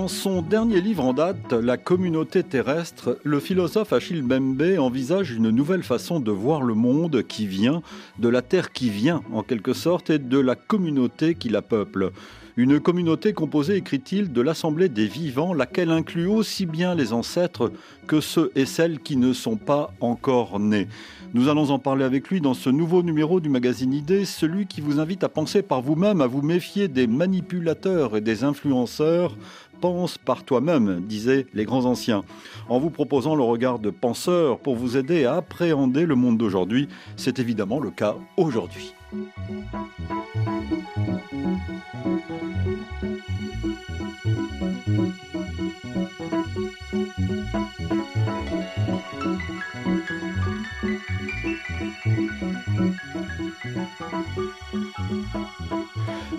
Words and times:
dans 0.00 0.08
son 0.08 0.40
dernier 0.40 0.80
livre 0.80 1.04
en 1.04 1.12
date, 1.12 1.52
La 1.52 1.76
communauté 1.76 2.42
terrestre, 2.42 3.18
le 3.22 3.38
philosophe 3.38 3.92
Achille 3.92 4.22
Mbembe 4.22 4.78
envisage 4.78 5.30
une 5.30 5.50
nouvelle 5.50 5.82
façon 5.82 6.20
de 6.20 6.30
voir 6.30 6.62
le 6.62 6.72
monde 6.72 7.22
qui 7.22 7.46
vient, 7.46 7.82
de 8.18 8.30
la 8.30 8.40
terre 8.40 8.72
qui 8.72 8.88
vient 8.88 9.20
en 9.30 9.42
quelque 9.42 9.74
sorte, 9.74 10.08
et 10.08 10.18
de 10.18 10.38
la 10.38 10.54
communauté 10.54 11.34
qui 11.34 11.50
la 11.50 11.60
peuple. 11.60 12.12
Une 12.56 12.80
communauté 12.80 13.34
composée, 13.34 13.76
écrit-il, 13.76 14.32
de 14.32 14.40
l'assemblée 14.40 14.88
des 14.88 15.06
vivants, 15.06 15.52
laquelle 15.52 15.90
inclut 15.90 16.26
aussi 16.26 16.64
bien 16.64 16.94
les 16.94 17.12
ancêtres 17.12 17.70
que 18.06 18.20
ceux 18.20 18.50
et 18.56 18.66
celles 18.66 19.00
qui 19.00 19.16
ne 19.16 19.34
sont 19.34 19.56
pas 19.56 19.92
encore 20.00 20.58
nés. 20.58 20.88
Nous 21.32 21.48
allons 21.48 21.70
en 21.70 21.78
parler 21.78 22.04
avec 22.04 22.28
lui 22.28 22.40
dans 22.40 22.54
ce 22.54 22.68
nouveau 22.68 23.02
numéro 23.04 23.38
du 23.38 23.48
magazine 23.48 23.92
Idées, 23.92 24.24
celui 24.24 24.66
qui 24.66 24.80
vous 24.80 24.98
invite 24.98 25.22
à 25.22 25.28
penser 25.28 25.62
par 25.62 25.80
vous-même, 25.80 26.20
à 26.20 26.26
vous 26.26 26.42
méfier 26.42 26.88
des 26.88 27.06
manipulateurs 27.06 28.16
et 28.16 28.20
des 28.20 28.42
influenceurs. 28.42 29.36
Pense 29.80 30.18
par 30.18 30.44
toi-même, 30.44 31.00
disaient 31.00 31.46
les 31.54 31.64
grands 31.64 31.86
anciens, 31.86 32.22
en 32.68 32.78
vous 32.78 32.90
proposant 32.90 33.34
le 33.34 33.42
regard 33.42 33.78
de 33.78 33.90
penseur 33.90 34.58
pour 34.58 34.76
vous 34.76 34.96
aider 34.96 35.24
à 35.24 35.36
appréhender 35.36 36.04
le 36.04 36.14
monde 36.14 36.36
d'aujourd'hui. 36.36 36.88
C'est 37.16 37.38
évidemment 37.38 37.80
le 37.80 37.90
cas 37.90 38.16
aujourd'hui. 38.36 38.92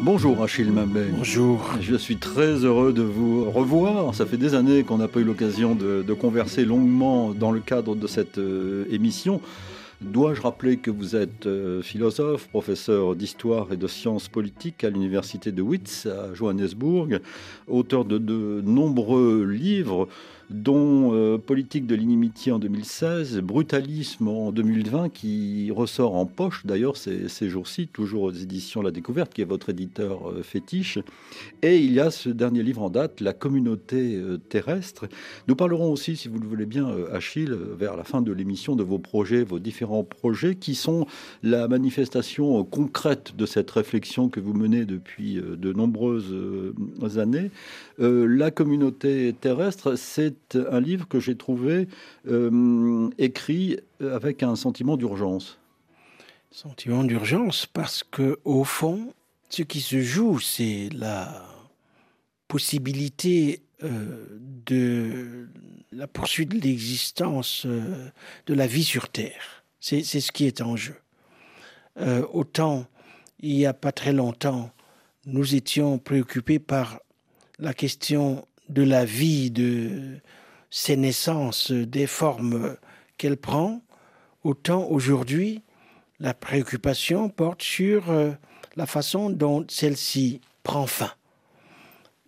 Bonjour 0.03 0.41
Achille 0.41 0.71
Mabé. 0.71 1.09
Bonjour. 1.15 1.75
Je 1.79 1.95
suis 1.95 2.17
très 2.17 2.65
heureux 2.65 2.91
de 2.91 3.03
vous 3.03 3.47
revoir. 3.51 4.15
Ça 4.15 4.25
fait 4.25 4.37
des 4.37 4.55
années 4.55 4.83
qu'on 4.83 4.97
n'a 4.97 5.07
pas 5.07 5.19
eu 5.19 5.23
l'occasion 5.23 5.75
de, 5.75 6.13
converser 6.13 6.65
longuement 6.65 7.35
dans 7.35 7.51
le 7.51 7.59
cadre 7.59 7.95
de 7.95 8.07
cette 8.07 8.39
euh, 8.39 8.85
émission. 8.89 9.41
Dois-je 10.01 10.41
rappeler 10.41 10.77
que 10.77 10.89
vous 10.89 11.15
êtes 11.15 11.45
euh, 11.45 11.83
philosophe, 11.83 12.47
professeur 12.47 13.15
d'histoire 13.15 13.71
et 13.71 13.77
de 13.77 13.85
sciences 13.85 14.27
politiques 14.27 14.83
à 14.83 14.89
l'université 14.89 15.51
de 15.51 15.61
Witz 15.61 16.07
à 16.07 16.33
Johannesburg, 16.33 17.19
auteur 17.67 18.03
de 18.03 18.17
de 18.17 18.63
nombreux 18.65 19.45
livres 19.45 20.07
dont 20.51 21.13
euh, 21.13 21.37
Politique 21.37 21.87
de 21.87 21.95
l'inimitié 21.95 22.51
en 22.51 22.59
2016, 22.59 23.39
Brutalisme 23.39 24.27
en 24.27 24.51
2020, 24.51 25.09
qui 25.09 25.71
ressort 25.71 26.15
en 26.15 26.25
poche 26.25 26.65
d'ailleurs 26.65 26.97
ces, 26.97 27.29
ces 27.29 27.49
jours-ci, 27.49 27.87
toujours 27.87 28.23
aux 28.23 28.31
éditions 28.31 28.81
La 28.81 28.91
Découverte, 28.91 29.33
qui 29.33 29.41
est 29.41 29.45
votre 29.45 29.69
éditeur 29.69 30.29
euh, 30.29 30.43
fétiche. 30.43 30.99
Et 31.61 31.77
il 31.77 31.93
y 31.93 31.99
a 31.99 32.11
ce 32.11 32.29
dernier 32.29 32.63
livre 32.63 32.81
en 32.81 32.89
date, 32.89 33.21
La 33.21 33.33
communauté 33.33 34.15
euh, 34.15 34.37
terrestre. 34.37 35.07
Nous 35.47 35.55
parlerons 35.55 35.91
aussi, 35.91 36.15
si 36.15 36.27
vous 36.27 36.39
le 36.39 36.47
voulez 36.47 36.65
bien, 36.65 36.89
Achille, 37.11 37.55
vers 37.77 37.95
la 37.95 38.03
fin 38.03 38.21
de 38.21 38.31
l'émission, 38.31 38.75
de 38.75 38.83
vos 38.83 38.99
projets, 38.99 39.43
vos 39.43 39.59
différents 39.59 40.03
projets, 40.03 40.55
qui 40.55 40.75
sont 40.75 41.07
la 41.43 41.67
manifestation 41.67 42.63
concrète 42.63 43.35
de 43.37 43.45
cette 43.45 43.71
réflexion 43.71 44.29
que 44.29 44.39
vous 44.39 44.53
menez 44.53 44.85
depuis 44.85 45.35
de 45.35 45.73
nombreuses 45.73 46.33
années. 47.17 47.51
la 47.97 48.51
communauté 48.51 49.33
terrestre, 49.39 49.95
c'est 49.95 50.35
un 50.55 50.79
livre 50.79 51.07
que 51.07 51.19
j'ai 51.19 51.35
trouvé 51.35 51.87
euh, 52.27 53.09
écrit 53.17 53.79
avec 53.99 54.43
un 54.43 54.55
sentiment 54.55 54.97
d'urgence. 54.97 55.59
Sentiment 56.51 57.03
d'urgence 57.03 57.65
parce 57.65 58.03
que 58.03 58.39
au 58.43 58.63
fond, 58.63 59.13
ce 59.49 59.63
qui 59.63 59.81
se 59.81 60.01
joue, 60.01 60.39
c'est 60.39 60.89
la 60.93 61.45
possibilité 62.47 63.61
euh, 63.83 64.25
de 64.65 65.47
la 65.91 66.07
poursuite 66.07 66.49
de 66.49 66.59
l'existence 66.59 67.65
euh, 67.65 68.09
de 68.47 68.53
la 68.53 68.67
vie 68.67 68.83
sur 68.83 69.09
Terre. 69.09 69.63
C'est 69.79 70.03
ce 70.03 70.31
qui 70.31 70.45
est 70.45 70.61
en 70.61 70.75
jeu. 70.75 70.95
autant, 72.33 72.85
il 73.39 73.55
n'y 73.55 73.65
a 73.65 73.73
pas 73.73 73.91
très 73.91 74.13
longtemps, 74.13 74.71
nous 75.25 75.55
étions 75.55 75.97
préoccupés 75.97 76.59
par 76.59 76.99
la 77.57 77.73
question 77.73 78.45
de 78.71 78.83
la 78.83 79.05
vie, 79.05 79.51
de 79.51 80.19
ses 80.69 80.97
naissances, 80.97 81.71
des 81.71 82.07
formes 82.07 82.77
qu'elle 83.17 83.37
prend, 83.37 83.81
autant 84.43 84.87
aujourd'hui 84.89 85.61
la 86.19 86.33
préoccupation 86.33 87.29
porte 87.29 87.61
sur 87.61 88.09
euh, 88.09 88.31
la 88.75 88.85
façon 88.85 89.29
dont 89.29 89.65
celle-ci 89.67 90.41
prend 90.63 90.87
fin 90.87 91.11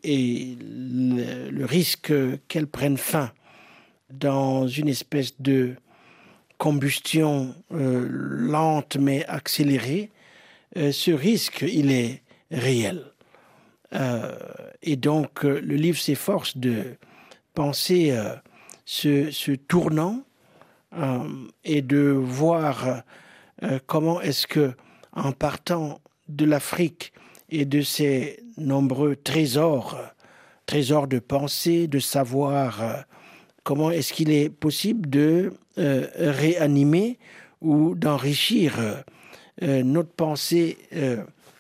et 0.04 0.58
le, 0.60 1.66
risque 1.66 2.14
qu'elle 2.48 2.68
prenne 2.68 2.98
fin 2.98 3.32
dans 4.12 4.68
une 4.68 4.90
espèce 4.90 5.40
de 5.40 5.76
combustion 6.58 7.56
euh, 7.72 8.06
lente 8.10 8.98
mais 8.98 9.26
accélérée, 9.26 10.12
euh, 10.78 10.92
ce 10.92 11.12
risque, 11.12 11.66
il 11.68 11.92
est 11.92 12.22
réel. 12.52 13.06
Et 14.84 14.98
donc, 14.98 15.44
le 15.44 15.76
livre 15.76 15.98
s'efforce 15.98 16.58
de 16.58 16.98
penser 17.54 18.12
euh, 18.12 18.36
ce, 18.86 19.56
tournant 19.56 20.24
euh, 20.98 21.20
et 21.64 21.82
de 21.82 22.10
voir 22.10 23.04
euh, 23.64 23.80
comment 23.88 24.22
est-ce 24.22 24.46
que, 24.46 24.74
en 25.14 25.32
partant 25.32 26.00
de 26.28 26.46
l'Afrique 26.46 27.14
et 27.50 27.66
de 27.66 27.82
ses 27.82 28.44
nombreux 28.58 29.16
trésors, 29.16 29.98
trésors 30.66 31.08
de 31.08 31.20
pensée, 31.20 31.88
de 31.88 32.00
savoir, 32.00 33.06
comment 33.64 33.92
est-ce 33.92 34.12
qu'il 34.12 34.32
est 34.32 34.50
possible 34.50 35.10
de 35.10 35.54
réanimer 35.78 37.20
ou 37.62 37.96
d'enrichir 37.96 39.04
notre 39.62 40.10
pensée 40.10 40.78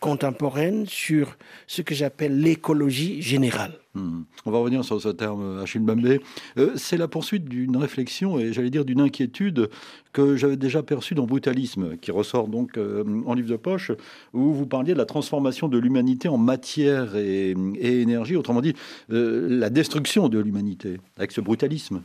contemporaine 0.03 0.86
sur 0.86 1.38
ce 1.66 1.81
que 1.81 1.96
j'appelle 1.96 2.38
l'écologie 2.38 3.22
générale. 3.22 3.80
Hmm. 3.94 4.24
On 4.46 4.52
va 4.52 4.58
revenir 4.58 4.84
sur 4.84 5.00
ce 5.00 5.08
terme, 5.08 5.62
Achille 5.64 5.80
Bambé. 5.80 6.19
Euh, 6.58 6.72
c'est 6.75 6.97
la 6.97 7.08
poursuite 7.08 7.46
d'une 7.46 7.78
réflexion 7.78 8.38
et 8.38 8.52
j'allais 8.52 8.69
dire 8.69 8.84
d'une 8.84 9.00
inquiétude 9.00 9.69
que 10.12 10.36
j'avais 10.36 10.58
déjà 10.58 10.84
perçue 10.84 11.16
dans 11.16 11.25
Brutalisme, 11.25 11.96
qui 11.96 12.12
ressort 12.12 12.50
donc 12.50 12.78
euh, 12.78 13.06
en 13.25 13.34
livre 13.34 13.50
de 13.50 13.56
poche, 13.56 13.92
où 14.34 14.52
vous 14.53 14.66
parliez 14.66 14.92
de 14.92 14.97
la 14.97 15.06
transformation 15.06 15.69
de 15.69 15.78
l'humanité 15.78 16.28
en 16.28 16.38
matière 16.38 17.16
et, 17.16 17.56
énergie, 17.80 18.36
autrement 18.36 18.59
dit, 18.59 18.74
euh, 19.09 19.47
la 19.50 19.69
destruction 19.69 20.28
de 20.28 20.38
l'humanité, 20.38 20.97
avec 21.16 21.31
ce 21.31 21.40
brutalisme. 21.40 22.02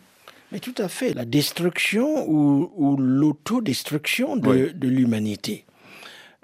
Mais 0.53 0.60
tout 0.60 0.75
à 0.78 0.87
fait, 0.87 1.14
la 1.14 1.25
destruction 1.25 2.31
ou, 2.31 2.97
l'autodestruction 2.97 4.37
de 4.37 4.87
l'humanité. 4.87 5.64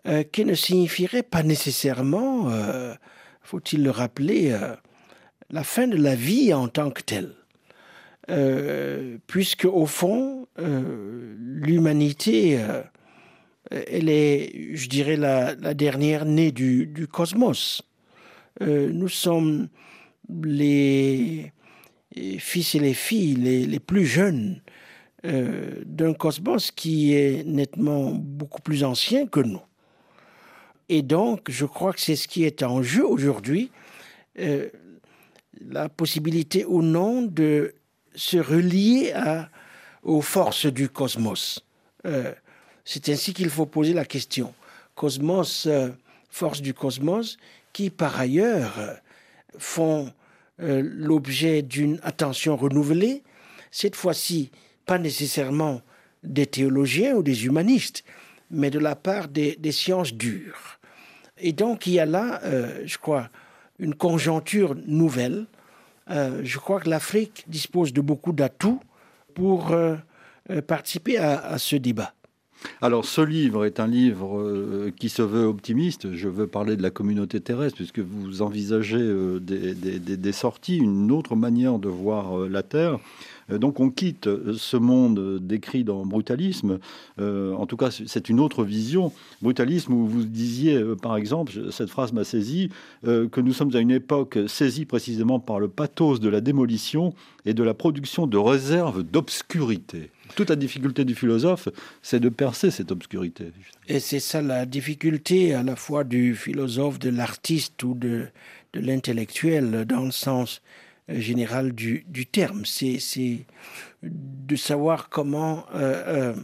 Euh, 0.07 0.23
qui 0.23 0.45
ne 0.45 0.53
signifierait 0.53 1.23
pas 1.23 1.43
nécessairement, 1.43 2.51
euh, 2.51 2.93
faut-il 3.41 3.83
le 3.83 3.91
rappeler, 3.91 4.53
euh, 4.53 4.77
la 5.49 5.65
fin 5.65 5.89
de 5.89 5.97
la 5.97 6.15
vie 6.15 6.53
en 6.53 6.69
tant 6.69 6.91
que 6.91 7.03
telle. 7.03 7.33
puisque 9.27 9.67
au 9.67 9.87
fond, 9.87 10.47
l'humanité, 10.57 12.59
elle 13.71 14.09
est, 14.09 14.75
je 14.75 14.89
dirais, 14.89 15.17
la, 15.17 15.55
dernière 15.75 16.25
née 16.25 16.51
du, 16.51 17.07
cosmos. 17.13 17.83
nous 18.61 19.09
sommes 19.09 19.69
les, 20.43 21.53
fils 22.39 22.75
et 22.75 22.79
les 22.79 22.95
filles 22.95 23.35
les, 23.35 23.67
les 23.67 23.81
plus 23.81 24.07
jeunes 24.07 24.63
d'un 25.23 26.15
cosmos 26.15 26.71
qui 26.71 27.13
est 27.13 27.45
nettement 27.47 28.13
beaucoup 28.13 28.63
plus 28.63 28.85
ancien 28.85 29.27
que 29.27 29.41
nous. 29.41 29.61
Et 30.89 31.03
donc, 31.03 31.51
je 31.51 31.65
crois 31.65 31.93
que 31.93 32.01
c'est 32.01 32.17
ce 32.17 32.29
qui 32.29 32.45
est 32.45 32.63
en 32.63 32.83
jeu 32.83 33.07
aujourd'hui, 33.07 33.71
euh, 34.39 34.69
la 35.69 35.89
possibilité 35.89 36.65
ou 36.65 36.83
non 36.83 37.23
de 37.23 37.75
se 38.15 38.37
relier 38.37 39.13
aux 40.03 40.21
forces 40.21 40.67
du 40.67 40.89
cosmos. 40.89 41.65
Euh, 42.07 42.33
c'est 42.85 43.09
ainsi 43.09 43.33
qu'il 43.33 43.51
faut 43.51 43.67
poser 43.67 43.93
la 43.93 44.05
question. 44.05 44.53
Cosmos, 44.95 45.67
euh, 45.67 45.91
force 46.29 46.61
du 46.61 46.75
cosmos, 46.75 47.39
qui 47.73 47.91
par 47.91 48.19
ailleurs 48.21 49.01
font 49.59 50.13
l'objet 50.59 51.63
d'une 51.63 51.99
attention 52.05 52.57
renouvelée, 52.57 53.25
cette 53.73 53.97
fois-ci 53.97 54.53
pas 54.87 54.99
nécessairement 54.99 55.83
des 56.23 56.47
théologiens 56.47 57.15
ou 57.15 57.23
des 57.23 57.47
humanistes, 57.47 58.05
mais 58.55 58.71
de 58.71 58.79
la 58.79 58.97
part 58.97 59.29
des, 59.29 59.73
sciences 59.73 60.15
dures. 60.15 60.79
Et 61.39 61.53
donc 61.53 61.87
il 61.87 61.95
y 61.95 62.01
a 62.01 62.07
là, 62.07 62.41
euh, 62.45 62.83
je 62.87 62.97
crois, 62.99 63.29
une 63.79 63.95
conjoncture 63.95 64.75
nouvelle. 64.87 65.47
Euh, 66.11 66.41
je 66.45 66.59
crois 66.59 66.81
que 66.81 66.89
l'Afrique 66.89 67.45
dispose 67.49 67.93
de 67.93 68.01
beaucoup 68.01 68.33
d'atouts 68.33 68.81
pour 69.35 69.73
euh, 69.73 69.97
participer 70.67 71.19
à, 71.19 71.59
ce 71.59 71.77
débat. 71.77 72.14
Alors 72.81 73.05
ce 73.05 73.21
livre 73.21 73.65
est 73.65 73.81
un 73.81 73.87
livre 73.87 74.39
euh, 74.39 74.93
qui 74.95 75.09
se 75.09 75.23
veut 75.23 75.47
optimiste. 75.47 76.13
Je 76.13 76.29
veux 76.29 76.47
parler 76.47 76.77
de 76.77 76.83
la 76.83 76.91
communauté 76.91 77.41
terrestre 77.41 77.77
puisque 77.77 78.01
vous 78.01 78.43
envisagez 78.43 79.01
euh, 79.01 79.39
des, 79.41 80.33
sorties, 80.33 80.77
une 80.77 81.11
autre 81.11 81.37
manière 81.37 81.79
de 81.79 81.89
voir 81.89 82.41
euh, 82.41 82.49
la 82.49 82.63
Terre. 82.63 82.99
Donc 83.51 83.79
on 83.79 83.91
quitte 83.91 84.29
ce 84.55 84.79
monde 84.79 85.39
décrit 85.39 85.85
dans 85.85 86.07
Brutalisme. 86.07 86.79
en 87.19 87.67
tout 87.67 87.77
cas, 87.77 87.91
c'est 87.91 88.31
une 88.31 88.41
autre 88.41 88.65
vision. 88.65 89.13
Brutalisme 89.43 89.93
où 89.93 90.07
vous 90.07 90.25
disiez, 90.25 90.83
par 91.03 91.19
exemple, 91.19 91.53
cette 91.71 91.91
phrase 91.91 92.15
m'a 92.15 92.25
saisi, 92.25 92.71
que 93.03 93.41
nous 93.43 93.53
sommes 93.53 93.77
à 93.77 93.81
une 93.81 93.91
époque 93.91 94.39
saisie 94.47 94.87
précisément 94.87 95.41
par 95.41 95.61
le 95.61 95.69
pathos 95.69 96.21
de 96.21 96.31
la 96.31 96.41
démolition 96.41 97.13
et 97.45 97.53
de 97.53 97.63
la 97.63 97.75
production 97.75 98.27
de 98.27 98.39
réserves 98.39 99.03
d'obscurité. 99.03 100.11
Toute 100.35 100.51
la 100.51 100.57
difficulté 100.57 101.05
du 101.05 101.15
philosophe, 101.15 101.69
c'est 102.03 102.21
de 102.21 102.29
percer 102.29 102.71
cette 102.71 102.91
obscurité. 102.91 103.53
Et 103.89 104.01
c'est 104.01 104.21
ça 104.21 104.41
la 104.41 104.65
difficulté 104.67 105.55
à 105.55 105.63
la 105.63 105.77
fois 105.77 106.03
du 106.03 106.35
philosophe, 106.35 106.99
de 106.99 107.11
l'artiste 107.11 107.83
ou 107.83 107.95
de, 107.95 108.29
l'intellectuel 108.73 109.85
dans 109.85 110.05
le 110.05 110.11
sens 110.11 110.63
euh, 111.11 111.21
général 111.21 111.73
du, 111.73 112.05
terme. 112.33 112.65
C'est 112.65 112.99
de 114.03 114.57
savoir 114.57 115.11
comment 115.11 115.67
euh, 115.75 116.35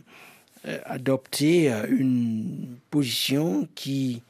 euh, 0.66 0.78
adopter 0.84 1.72
une 1.88 2.76
position 2.90 3.66
qui, 3.74 4.22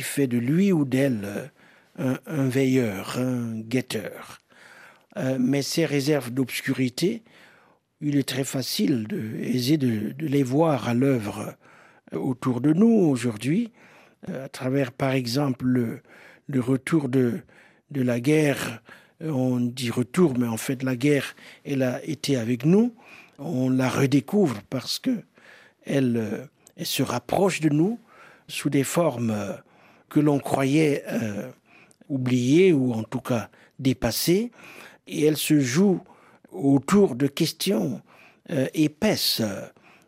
fait 0.00 0.26
de 0.26 0.38
lui 0.38 0.72
ou 0.72 0.84
d'elle 0.84 1.50
un, 1.98 2.48
veilleur, 2.48 3.18
un 3.18 3.60
guetteur. 3.60 4.40
mais 5.38 5.62
ces 5.62 5.86
réserves 5.86 6.30
d'obscurité, 6.30 7.22
il 8.00 8.16
est 8.16 8.28
très 8.28 8.44
facile, 8.44 9.06
de, 9.06 9.36
aisé 9.40 9.78
de, 9.78 10.14
les 10.18 10.42
voir 10.42 10.88
à 10.88 10.94
l'œuvre 10.94 11.56
euh, 12.12 12.18
autour 12.18 12.60
de 12.60 12.72
nous 12.72 12.92
aujourd'hui, 12.92 13.72
euh, 14.28 14.44
à 14.44 14.48
travers 14.48 14.92
par 14.92 15.12
exemple 15.12 15.64
le, 15.66 16.60
retour 16.60 17.08
de, 17.08 17.40
la 17.90 18.20
guerre. 18.20 18.82
Euh, 19.22 19.30
on 19.30 19.60
dit 19.60 19.90
retour, 19.90 20.38
mais 20.38 20.46
en 20.46 20.56
fait 20.56 20.82
la 20.82 20.96
guerre, 20.96 21.34
elle 21.64 21.82
a 21.82 22.04
été 22.04 22.36
avec 22.36 22.64
nous. 22.64 22.94
On 23.38 23.70
la 23.70 23.88
redécouvre 23.88 24.60
parce 24.70 24.98
que 24.98 25.22
elle 25.84 26.48
se 26.82 27.02
rapproche 27.02 27.60
de 27.60 27.68
nous 27.68 28.00
sous 28.48 28.70
des 28.70 28.82
formes 28.82 29.36
que 30.08 30.18
l'on 30.18 30.40
croyait 30.40 31.04
oubliées 32.08 32.72
ou 32.72 32.92
en 32.92 33.04
tout 33.04 33.20
cas 33.20 33.50
dépassées. 33.78 34.50
Et 35.06 35.26
elle 35.26 35.36
se 35.36 35.60
joue 35.60 36.00
autour 36.56 37.14
de 37.14 37.26
questions 37.26 38.00
euh, 38.50 38.66
épaisses, 38.74 39.42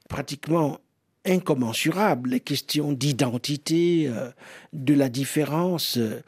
pratiquement 0.09 0.79
incommensurables, 1.25 2.31
les 2.31 2.41
questions 2.41 2.93
d'identité, 2.93 4.09
euh, 4.09 4.31
de 4.73 4.95
la 4.95 5.09
différence, 5.09 5.99
euh, 5.99 6.21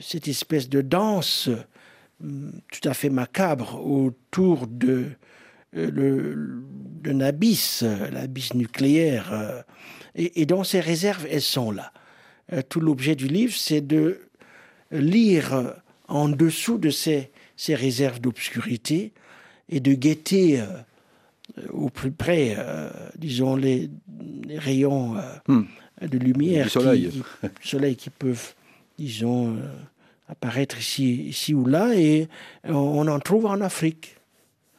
cette 0.00 0.28
espèce 0.28 0.68
de 0.68 0.80
danse 0.80 1.48
tout 2.18 2.88
à 2.88 2.94
fait 2.94 3.10
macabre 3.10 3.84
autour 3.84 4.66
de 4.66 5.06
d'un 5.74 7.20
abysse, 7.20 7.82
l'abysse 7.82 8.54
nucléaire. 8.54 9.64
Et, 10.14 10.40
et, 10.40 10.46
dans 10.46 10.64
ces 10.64 10.80
réserves, 10.80 11.26
elles 11.30 11.42
sont 11.42 11.70
là. 11.70 11.92
tout 12.70 12.80
l'objet 12.80 13.14
du 13.14 13.26
livre, 13.26 13.54
c'est 13.54 13.82
de 13.82 14.20
lire 14.90 15.74
en 16.08 16.30
dessous 16.30 16.78
de 16.78 16.88
ces 16.88 17.30
ces 17.56 17.74
réserves 17.74 18.20
d'obscurité 18.20 19.12
et 19.68 19.80
de 19.80 19.94
guetter 19.94 20.60
euh, 20.60 20.66
au 21.70 21.88
plus 21.88 22.12
près, 22.12 22.54
euh, 22.58 22.90
disons, 23.16 23.56
les, 23.56 23.90
rayons 24.56 25.16
euh, 25.16 25.22
hmm. 25.48 25.64
de 26.02 26.18
lumière, 26.18 26.64
du 26.64 26.70
soleil. 26.70 27.10
Qui, 27.60 27.68
soleil 27.68 27.96
qui 27.96 28.10
peuvent, 28.10 28.54
disons, 28.98 29.56
apparaître 30.28 30.78
ici, 30.78 31.28
ici 31.28 31.54
ou 31.54 31.66
là, 31.66 31.94
et 31.94 32.28
on 32.64 33.06
en 33.08 33.18
trouve 33.20 33.46
en 33.46 33.60
Afrique. 33.60 34.15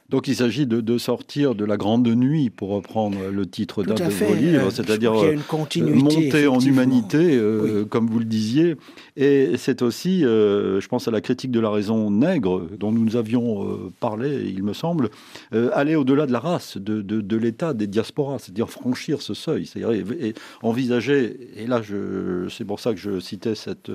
Donc 0.09 0.29
il 0.29 0.35
s'agit 0.35 0.65
de, 0.65 0.97
sortir 0.97 1.53
de 1.53 1.65
la 1.65 1.75
grande 1.75 2.07
nuit, 2.07 2.49
pour 2.49 2.69
reprendre 2.69 3.17
le 3.29 3.45
titre 3.45 3.83
d'un 3.83 3.93
de 3.95 4.03
vos 4.03 4.33
livres, 4.33 4.67
euh, 4.67 4.71
c'est-à-dire 4.71 5.13
euh, 5.13 5.35
monter 5.81 6.47
en 6.47 6.59
humanité, 6.61 7.35
euh, 7.35 7.83
comme 7.83 8.07
vous 8.07 8.19
le 8.19 8.25
disiez. 8.25 8.77
Et 9.17 9.57
c'est 9.57 9.81
aussi, 9.81 10.21
je 10.21 10.87
pense 10.87 11.07
à 11.07 11.11
la 11.11 11.19
critique 11.19 11.51
de 11.51 11.59
la 11.59 11.69
raison 11.69 12.09
nègre, 12.09 12.67
dont 12.77 12.91
nous 12.91 13.15
avions 13.15 13.91
parlé, 13.99 14.45
il 14.45 14.63
me 14.63 14.73
semble, 14.73 15.09
aller 15.73 15.95
au-delà 15.95 16.27
de 16.27 16.31
la 16.31 16.39
race, 16.39 16.77
de, 16.77 17.37
l'État, 17.37 17.73
des 17.73 17.87
diasporas, 17.87 18.37
c'est-à-dire 18.39 18.69
franchir 18.69 19.21
ce 19.21 19.33
seuil, 19.33 19.65
c'est-à-dire 19.65 20.05
envisager, 20.61 21.35
et 21.57 21.65
là 21.65 21.81
c'est 22.49 22.65
pour 22.65 22.79
ça 22.79 22.93
que 22.93 22.99
je 22.99 23.19
citais 23.19 23.55
cette 23.55 23.91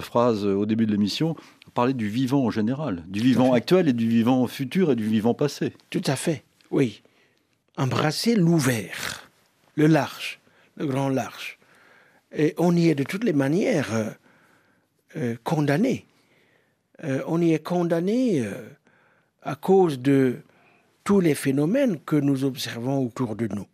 phrase 0.00 0.46
au 0.46 0.64
début 0.64 0.86
de 0.86 0.92
l'émission, 0.92 1.36
parler 1.74 1.92
du 1.92 2.08
vivant 2.08 2.44
en 2.44 2.50
général, 2.50 3.04
du 3.08 3.20
vivant 3.20 3.52
actuel 3.52 3.88
et 3.88 3.92
du 3.92 4.08
vivant 4.08 4.46
futur 4.46 4.92
et 4.92 4.96
du 4.96 5.06
vivant 5.06 5.34
passé. 5.34 5.72
Tout 5.90 6.02
à 6.06 6.16
fait, 6.16 6.44
oui. 6.70 7.02
Embrasser 7.76 8.36
l'ouvert, 8.36 9.28
le 9.74 9.86
large, 9.88 10.40
le 10.76 10.86
grand 10.86 11.08
large. 11.08 11.58
Et 12.32 12.54
on 12.58 12.76
y 12.76 12.88
est 12.88 12.94
de 12.94 13.04
toutes 13.04 13.24
les 13.24 13.32
manières 13.32 13.94
euh, 13.94 14.10
euh, 15.16 15.36
condamné. 15.42 16.06
Euh, 17.02 17.22
on 17.26 17.40
y 17.40 17.52
est 17.52 17.62
condamné 17.62 18.48
à 19.42 19.56
cause 19.56 19.98
de 19.98 20.36
tous 21.02 21.20
les 21.20 21.34
phénomènes 21.34 21.98
que 22.00 22.16
nous 22.16 22.44
observons 22.44 23.04
autour 23.04 23.36
de 23.36 23.48
nous. 23.48 23.66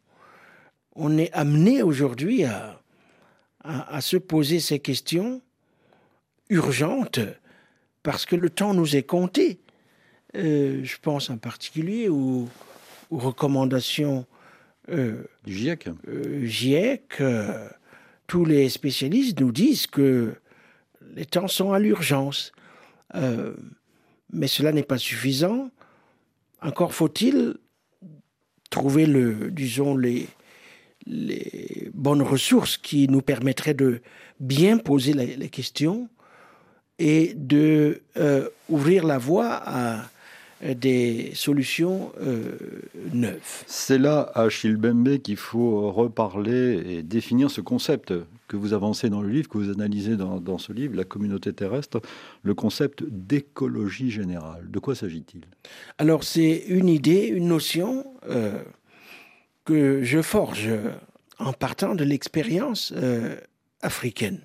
On 0.97 1.17
est 1.17 1.33
amené 1.33 1.83
aujourd'hui 1.83 2.45
à, 2.45 2.81
à, 3.63 4.01
se 4.01 4.17
poser 4.17 4.59
ces 4.59 4.81
questions 4.81 5.41
urgentes 6.49 7.21
parce 8.03 8.27
que 8.27 8.37
le 8.37 8.51
temps 8.51 8.75
nous 8.75 8.97
est 8.97 9.03
compté. 9.03 9.61
Euh, 10.37 10.81
je 10.85 10.97
pense 11.01 11.31
en 11.31 11.39
particulier 11.39 12.09
aux, 12.09 12.49
recommandations 13.11 14.27
euh, 14.91 15.25
du 15.45 15.53
GIEC. 15.53 15.89
Euh, 16.09 16.45
GIEC 16.47 17.23
tous 18.29 18.45
les 18.45 18.69
spécialistes 18.69 19.41
nous 19.41 19.51
disent 19.51 19.89
que 19.89 20.35
les 21.17 21.27
temps 21.27 21.49
sont 21.49 21.73
à 21.73 21.81
l'urgence. 21.81 22.53
mais 24.33 24.47
cela 24.47 24.71
n'est 24.71 24.85
pas 24.85 24.99
suffisant. 24.99 25.71
Encore 26.63 26.95
faut-il 26.95 27.57
trouver 28.71 29.07
le, 29.07 29.51
disons, 29.51 29.97
les, 29.97 30.29
les 31.07 31.91
bonnes 31.93 32.23
ressources 32.23 32.77
qui 32.77 33.09
nous 33.09 33.23
permettraient 33.23 33.75
de 33.75 34.01
bien 34.39 34.79
poser 34.79 35.13
les 35.13 35.49
questions 35.49 36.09
et 37.01 37.33
de 37.35 38.03
euh, 38.19 38.49
ouvrir 38.69 39.05
la 39.07 39.19
voie 39.19 39.55
à 39.65 40.05
euh, 40.63 40.75
des 40.75 41.33
solutions 41.35 42.13
euh, 42.21 42.59
neuves. 43.13 43.65
C'est 43.67 43.99
là, 43.99 44.31
à 44.35 44.51
Chilbembe, 44.51 45.19
qu'il 45.19 45.39
faut 45.39 45.91
reparler 45.91 46.83
et 46.87 47.03
définir 47.03 47.51
ce 47.51 47.63
concept 47.63 48.13
que 48.49 48.57
vous 48.57 48.75
avancez 48.75 49.09
dans 49.09 49.23
le 49.23 49.31
livre, 49.31 49.49
que 49.49 49.57
vous 49.57 49.71
analysez 49.71 50.17
dans, 50.17 50.59
ce 50.59 50.73
livre, 50.73 50.95
La 50.95 51.05
communauté 51.05 51.53
terrestre, 51.53 52.03
le 52.43 52.53
concept 52.53 53.03
d'écologie 53.05 54.11
générale. 54.11 54.71
De 54.71 54.79
quoi 54.79 54.95
s'agit-il? 54.95 55.43
Alors, 55.99 56.25
c'est 56.25 56.65
une 56.69 56.89
idée, 56.89 57.29
une 57.29 57.47
notion 57.47 58.05
que 59.65 60.03
je 60.03 60.21
forge 60.21 60.69
en 61.39 61.53
partant 61.53 61.95
de 61.95 62.03
l'expérience 62.03 62.93
africaine 63.83 64.41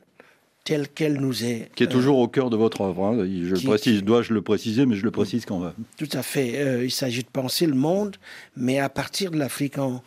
telle 0.65 0.89
qu'elle 0.89 1.22
nous 1.22 1.45
est. 1.45 1.69
Qui 1.75 1.84
est 1.84 1.88
toujours 1.88 2.17
au 2.17 2.27
cœur 2.27 2.50
de 2.50 2.57
votre 2.57 2.81
œuvre. 2.81 3.05
Hein. 3.05 3.25
Je 3.25 3.65
précise, 3.65 4.03
dois-je 4.03 4.34
le 4.34 4.41
préciser, 4.41 4.86
mais 4.86 4.95
je 4.95 5.03
le 5.03 5.12
précise 5.12 5.45
quand 5.45 5.60
même. 5.60 5.74
Tout 5.95 6.10
à 6.12 6.24
fait. 6.24 6.57
Euh, 6.57 6.84
il 6.84 6.91
s'agit 6.91 7.22
de 7.22 7.29
penser 7.29 7.67
le 7.67 7.75
monde, 7.75 8.17
mais 8.57 8.79
à 8.79 8.89
partir 8.89 9.31
de 9.31 9.38
l'Afrique, 9.38 9.77
en, 9.77 10.01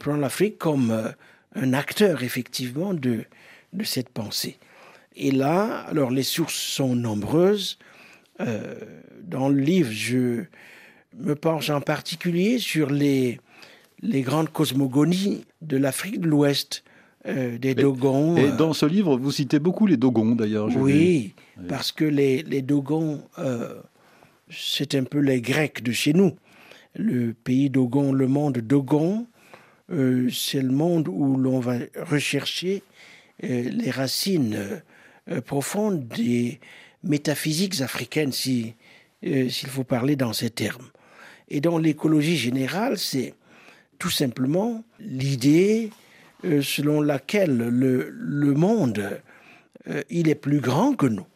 prenant 0.00 0.16
l'Afrique 0.16 0.58
comme 0.58 0.90
euh, 0.90 1.10
un 1.54 1.74
acteur 1.74 2.22
effectivement 2.22 2.94
de, 2.94 3.24
de 3.74 3.84
cette 3.84 4.08
pensée. 4.08 4.56
Et 5.14 5.30
là, 5.30 5.84
alors 5.88 6.10
les 6.10 6.22
sources 6.22 6.54
sont 6.54 6.96
nombreuses. 6.96 7.78
Euh, 8.40 8.74
dans 9.22 9.50
le 9.50 9.60
livre, 9.60 9.90
je 9.92 10.44
me 11.18 11.34
penche 11.34 11.68
en 11.68 11.82
particulier 11.82 12.58
sur 12.58 12.88
les, 12.88 13.40
les 14.00 14.22
grandes 14.22 14.50
cosmogonies 14.50 15.44
de 15.60 15.76
l'Afrique 15.76 16.20
de 16.20 16.28
l'Ouest 16.28 16.82
euh, 17.28 17.58
des 17.58 17.74
Dogons. 17.74 18.36
Et, 18.36 18.50
dans 18.52 18.72
ce 18.72 18.86
livre, 18.86 19.16
vous 19.18 19.30
citez 19.30 19.58
beaucoup 19.58 19.86
les 19.86 19.96
Dogons, 19.96 20.34
d'ailleurs. 20.34 20.68
Oui, 20.76 21.34
parce 21.68 21.92
que 21.92 22.04
les, 22.04 22.42
les 22.42 22.62
Dogons, 22.62 23.22
euh, 23.38 23.80
c'est 24.50 24.94
un 24.94 25.04
peu 25.04 25.18
les 25.18 25.40
Grecs 25.40 25.82
de 25.82 25.92
chez 25.92 26.12
nous. 26.12 26.36
Le 26.94 27.34
pays 27.34 27.68
Dogon, 27.68 28.12
le 28.12 28.26
monde 28.28 28.58
Dogon, 28.58 29.26
euh, 29.90 30.28
c'est 30.32 30.62
le 30.62 30.72
monde 30.72 31.08
où 31.08 31.36
l'on 31.36 31.60
va 31.60 31.76
rechercher 32.00 32.82
les 33.40 33.92
racines 33.92 34.82
profondes 35.46 36.08
des 36.08 36.58
métaphysiques 37.04 37.80
africaines, 37.82 38.32
si, 38.32 38.74
s'il 39.22 39.68
faut 39.68 39.84
parler 39.84 40.16
dans 40.16 40.32
ces 40.32 40.50
termes. 40.50 40.88
Et 41.48 41.60
dans 41.60 41.78
l'écologie 41.78 42.36
générale, 42.36 42.98
c'est 42.98 43.34
tout 44.00 44.10
simplement 44.10 44.82
l'idée 44.98 45.90
euh, 46.44 46.62
selon 46.62 47.00
laquelle 47.00 47.56
le, 47.56 48.10
le 48.10 48.54
monde, 48.54 49.20
euh, 49.88 50.02
il 50.08 50.28
est 50.28 50.34
plus 50.36 50.60
grand 50.60 50.94
que 50.94 51.06
nous. 51.06 51.26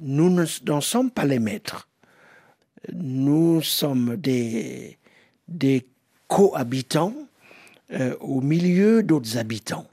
Nous 0.00 0.30
n'en 0.66 0.80
sommes 0.80 1.10
pas 1.10 1.24
les 1.24 1.38
maîtres. 1.38 1.88
Nous 2.92 3.60
sommes 3.62 4.16
des, 4.16 4.98
des 5.48 5.86
cohabitants 6.28 7.14
euh, 7.92 8.16
au 8.20 8.40
milieu 8.40 9.02
d'autres 9.02 9.36
habitants. 9.36 9.88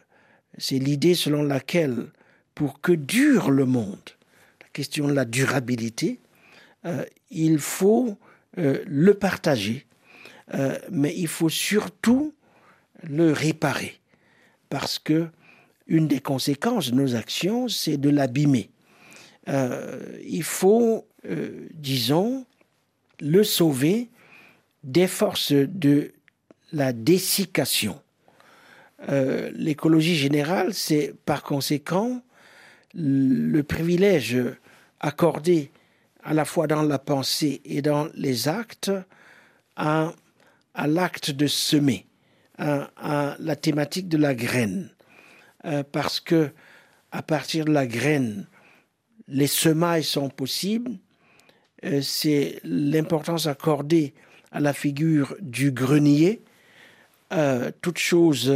C'est 0.57 0.79
l'idée 0.79 1.15
selon 1.15 1.43
laquelle, 1.43 2.07
pour 2.53 2.81
que 2.81 2.91
dure 2.91 3.49
le 3.49 3.65
monde, 3.65 4.09
la 4.61 4.67
question 4.73 5.07
de 5.07 5.13
la 5.13 5.25
durabilité, 5.25 6.19
il 7.29 7.59
faut 7.59 8.17
le 8.55 9.11
partager, 9.13 9.85
mais 10.91 11.13
il 11.15 11.27
faut 11.27 11.49
surtout 11.49 12.33
le 13.03 13.31
réparer, 13.31 13.99
parce 14.69 14.99
que 14.99 15.27
une 15.87 16.07
des 16.07 16.19
conséquences 16.19 16.91
de 16.91 16.95
nos 16.95 17.15
actions, 17.15 17.67
c'est 17.67 17.97
de 17.97 18.09
l'abîmer. 18.09 18.69
il 19.47 20.43
faut, 20.43 21.07
disons, 21.73 22.45
le 23.19 23.43
sauver 23.43 24.09
des 24.83 25.07
forces 25.07 25.51
de 25.51 26.13
la 26.71 26.93
dessiccation. 26.93 27.99
Euh, 29.07 29.49
l'écologie 29.53 30.15
générale, 30.15 30.73
c'est 30.73 31.13
par 31.25 31.43
conséquent 31.43 32.21
le 32.93 33.61
privilège 33.61 34.37
accordé 34.99 35.71
à 36.23 36.33
la 36.33 36.43
fois 36.43 36.67
dans 36.67 36.81
la 36.81 36.99
pensée 36.99 37.61
et 37.63 37.81
dans 37.81 38.09
les 38.15 38.47
actes 38.47 38.91
à, 39.75 40.13
l'acte 40.75 41.31
de 41.31 41.47
semer, 41.47 42.05
à, 42.59 43.35
la 43.39 43.55
thématique 43.55 44.07
de 44.07 44.17
la 44.17 44.35
graine. 44.35 44.89
Euh, 45.65 45.83
parce 45.83 46.19
que 46.19 46.51
à 47.11 47.21
partir 47.21 47.65
de 47.65 47.71
la 47.71 47.87
graine, 47.87 48.47
les 49.27 49.47
semailles 49.47 50.03
sont 50.03 50.29
possibles. 50.29 50.91
Euh, 51.85 52.01
c'est 52.01 52.59
l'importance 52.63 53.47
accordée 53.47 54.13
à 54.51 54.59
la 54.59 54.73
figure 54.73 55.35
du 55.41 55.71
grenier 55.71 56.41
euh, 57.31 57.71
toute 57.81 57.97
chose 57.97 58.51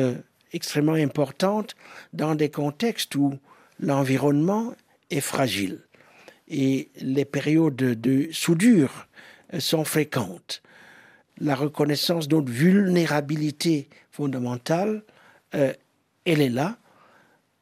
extrêmement 0.52 0.94
importante 0.94 1.76
dans 2.14 2.36
des 2.36 2.50
contextes 2.50 3.16
où 3.16 3.38
l'environnement 3.80 4.74
est 5.10 5.22
fragile 5.22 5.80
et 6.48 6.90
les 7.00 7.26
périodes 7.26 7.76
de 7.76 8.30
soudure 8.32 9.08
sont 9.60 9.84
fréquentes. 9.84 10.62
La 11.40 11.56
reconnaissance 11.56 12.28
de 12.28 12.36
notre 12.36 12.52
vulnérabilité 12.52 13.90
fondamentale, 14.12 15.04
elle 15.52 15.78
est 16.26 16.50
là. 16.50 16.78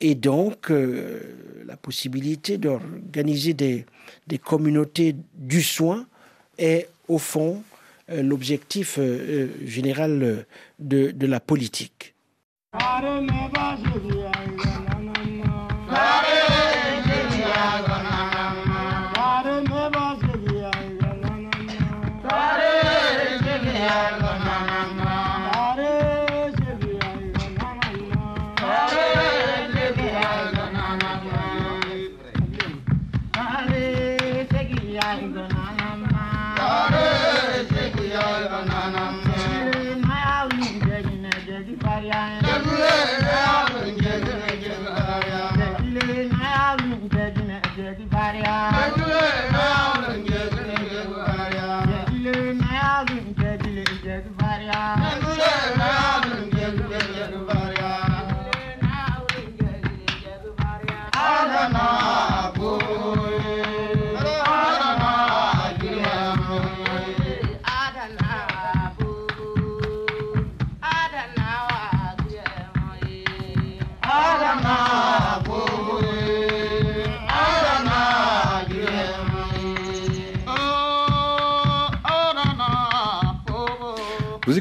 Et 0.02 0.16
donc, 0.16 0.70
la 0.70 1.78
possibilité 1.78 2.58
d'organiser 2.58 3.54
des, 3.54 3.86
communautés 4.44 5.16
du 5.36 5.62
soin 5.62 6.06
est, 6.58 6.90
au 7.08 7.18
fond, 7.18 7.64
euh, 8.10 8.22
l'objectif 8.22 8.98
euh, 8.98 9.02
euh, 9.02 9.48
général 9.66 10.46
de 10.80 11.28
la 11.28 11.40
politique. 11.40 12.14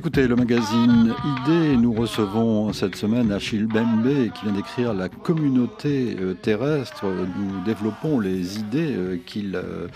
Écoutez 0.01 0.27
le 0.27 0.35
magazine 0.35 1.15
ID 1.23 1.79
nous 1.79 1.93
recevons 1.93 2.73
cette 2.73 2.97
semaine 2.97 3.31
Achille 3.31 3.67
Bembe 3.67 4.31
qui 4.33 4.45
vient 4.47 4.55
d'écrire 4.55 4.95
La 4.95 5.11
communauté 5.11 6.17
euh, 6.19 6.33
terrestre. 6.33 7.05
Nous 7.05 7.63
développons 7.67 8.19
les 8.19 8.59
idées 8.59 8.95
euh, 8.97 9.19
qu'il 9.27 9.55
euh, 9.57 9.89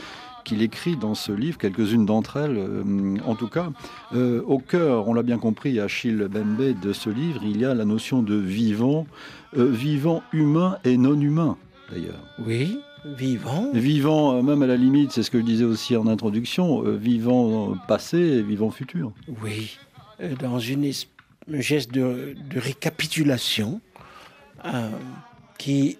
qu'il 0.44 0.60
écrit 0.60 0.96
dans 0.96 1.14
ce 1.14 1.32
livre, 1.32 1.56
quelques-unes 1.56 2.04
d'entre 2.04 2.36
elles 2.36 2.62
en 3.24 3.34
tout 3.34 3.48
cas. 3.48 3.70
au 4.14 4.58
cœur, 4.58 5.08
on 5.08 5.14
l'a 5.14 5.22
bien 5.22 5.38
compris, 5.38 5.80
Achille 5.80 6.28
Bembe, 6.30 6.78
de 6.78 6.92
ce 6.92 7.08
livre, 7.08 7.40
il 7.42 7.56
y 7.56 7.64
a 7.64 7.72
la 7.72 7.86
notion 7.86 8.20
de 8.20 8.34
vivant, 8.34 9.06
vivant 9.56 10.22
humain 10.34 10.76
et 10.84 10.98
non 10.98 11.18
humain 11.18 11.56
d'ailleurs. 11.90 12.20
Oui, 12.46 12.78
Vivant. 13.04 13.70
Vivant, 13.74 14.42
même 14.42 14.62
à 14.62 14.66
la 14.66 14.76
limite, 14.76 15.12
c'est 15.12 15.22
ce 15.22 15.30
que 15.30 15.38
je 15.38 15.44
disais 15.44 15.64
aussi 15.64 15.94
en 15.94 16.06
introduction, 16.06 16.84
euh, 16.86 16.96
vivant 16.96 17.76
passé 17.86 18.18
et 18.18 18.42
vivant 18.42 18.70
futur. 18.70 19.12
Oui, 19.42 19.78
dans 20.40 20.58
une, 20.58 20.90
un 21.52 21.60
geste 21.60 21.92
de, 21.92 22.34
récapitulation 22.54 23.80
qui 25.58 25.98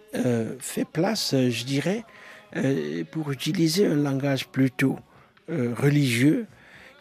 fait 0.61 0.87
place, 0.87 1.35
je 1.35 1.65
dirais, 1.65 2.05
pour 3.11 3.31
utiliser 3.33 3.87
un 3.87 3.97
langage 3.97 4.49
plutôt 4.49 4.99
religieux, 5.49 6.47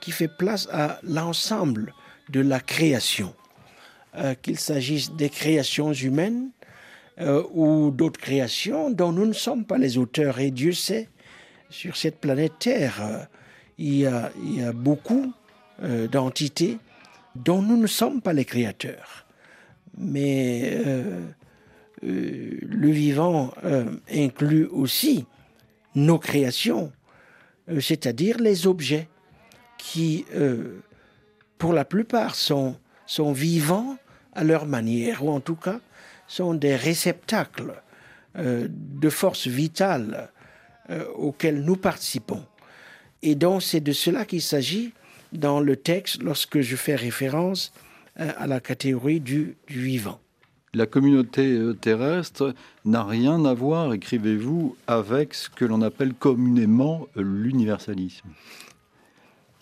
qui 0.01 0.11
fait 0.11 0.27
place 0.27 0.67
à 0.71 0.99
l'ensemble 1.03 1.93
de 2.29 2.41
la 2.41 2.59
création, 2.59 3.33
qu'il 4.41 4.59
s'agisse 4.59 5.11
des 5.11 5.29
créations 5.29 5.93
humaines, 5.93 6.49
euh, 7.21 7.43
ou 7.53 7.91
d'autres 7.91 8.19
créations 8.19 8.89
dont 8.89 9.11
nous 9.11 9.27
ne 9.27 9.33
sommes 9.33 9.65
pas 9.65 9.77
les 9.77 9.99
auteurs. 9.99 10.39
Et 10.39 10.49
Dieu 10.49 10.71
sait, 10.71 11.09
sur 11.69 11.95
cette 11.95 12.19
planète 12.19 12.53
Terre, 12.57 13.01
euh, 13.03 13.19
il, 13.77 13.99
y 13.99 14.07
a, 14.07 14.31
beaucoup 14.73 15.31
euh, 15.83 16.07
d'entités 16.07 16.79
dont 17.35 17.61
nous 17.61 17.77
ne 17.77 17.87
sommes 17.87 18.21
pas 18.21 18.33
les 18.33 18.45
créateurs. 18.45 19.25
Mais 19.97 20.79
le 22.01 22.91
vivant 22.91 23.53
inclut 24.11 24.65
aussi 24.65 25.25
nos 25.95 26.17
créations, 26.17 26.91
c'est-à-dire 27.79 28.39
les 28.39 28.65
objets 28.65 29.07
qui, 29.77 30.25
pour 31.57 31.73
la 31.73 31.85
plupart, 31.85 32.35
sont, 32.35 32.75
sont 33.05 33.33
vivants 33.33 33.97
à 34.33 34.43
leur 34.43 34.65
manière, 34.65 35.23
ou 35.23 35.29
en 35.29 35.39
tout 35.39 35.55
cas 35.55 35.79
sont 36.27 36.53
des 36.53 36.75
réceptacles 36.75 37.73
euh, 38.37 38.67
de 38.69 39.09
forces 39.09 39.47
vitales 39.47 40.31
euh, 40.89 41.05
auxquelles 41.15 41.63
nous 41.63 41.75
participons. 41.75 42.43
Et 43.21 43.35
donc 43.35 43.61
c'est 43.61 43.79
de 43.79 43.91
cela 43.91 44.25
qu'il 44.25 44.41
s'agit 44.41 44.93
dans 45.33 45.59
le 45.59 45.75
texte 45.75 46.21
lorsque 46.23 46.61
je 46.61 46.75
fais 46.75 46.95
référence 46.95 47.73
euh, 48.19 48.31
à 48.37 48.47
la 48.47 48.59
catégorie 48.59 49.19
du, 49.19 49.55
du 49.67 49.81
vivant. 49.81 50.19
La 50.75 50.87
communauté 50.87 51.59
terrestre 51.81 52.55
n'a 52.83 53.03
rien 53.03 53.45
à 53.45 53.53
voir, 53.53 53.93
écrivez-vous, 53.93 54.75
avec 54.87 55.35
ce 55.35 55.49
que 55.49 55.65
l'on 55.65 55.83
appelle 55.83 56.13
communément 56.15 57.07
l'universalisme 57.15 58.27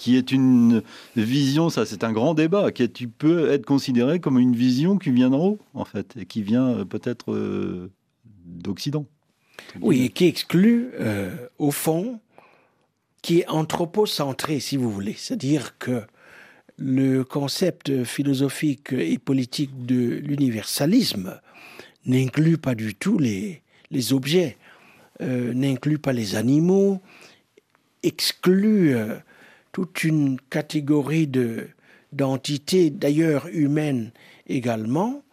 qui 0.02 0.18
est 0.18 0.32
une 0.32 0.82
vision, 1.16 1.70
ça 1.70 1.86
c'est 1.86 2.04
un 2.04 2.12
grand 2.12 2.34
débat, 2.34 2.72
qui 2.72 2.82
est, 2.82 3.08
peut 3.08 3.52
être 3.52 3.68
considéré 3.68 4.20
comme 4.20 4.40
une 4.40 4.56
vision 4.56 4.98
qui 4.98 5.12
vient 5.12 5.30
d'en 5.30 5.46
haut, 5.46 5.60
en 5.76 5.86
fait, 5.86 6.16
et 6.20 6.26
qui 6.26 6.42
vient 6.42 6.70
euh, 6.70 6.86
peut-être 6.86 7.32
euh, 7.32 7.92
d'Occident. 8.26 9.06
Oui, 9.80 10.06
et 10.06 10.10
qui 10.10 10.26
exclut, 10.26 10.90
euh, 11.00 11.30
au 11.60 11.70
fond, 11.70 12.20
qui 13.22 13.40
est 13.40 13.48
anthropocentré, 13.48 14.60
si 14.60 14.78
vous 14.78 14.92
voulez. 14.92 15.16
C'est-à-dire 15.18 15.78
que 15.78 16.04
le 16.78 17.24
concept 17.24 18.04
philosophique 18.04 18.94
et 18.94 19.18
politique 19.20 19.86
de 19.86 20.20
l'universalisme 20.24 21.40
n'inclut 22.06 22.58
pas 22.58 22.76
du 22.76 22.96
tout 22.96 23.20
les, 23.20 23.62
les 23.92 24.14
objets, 24.14 24.58
euh, 25.22 25.54
n'inclut 25.54 26.00
pas 26.00 26.14
les 26.14 26.36
animaux, 26.36 27.02
exclut 28.04 28.96
euh, 28.96 29.16
toute 29.72 30.04
une 30.04 30.40
catégorie 30.50 31.28
de, 31.28 31.68
d'entités, 32.12 32.90
d'ailleurs 32.90 33.48
humaines 33.52 34.12
également, 34.48 35.24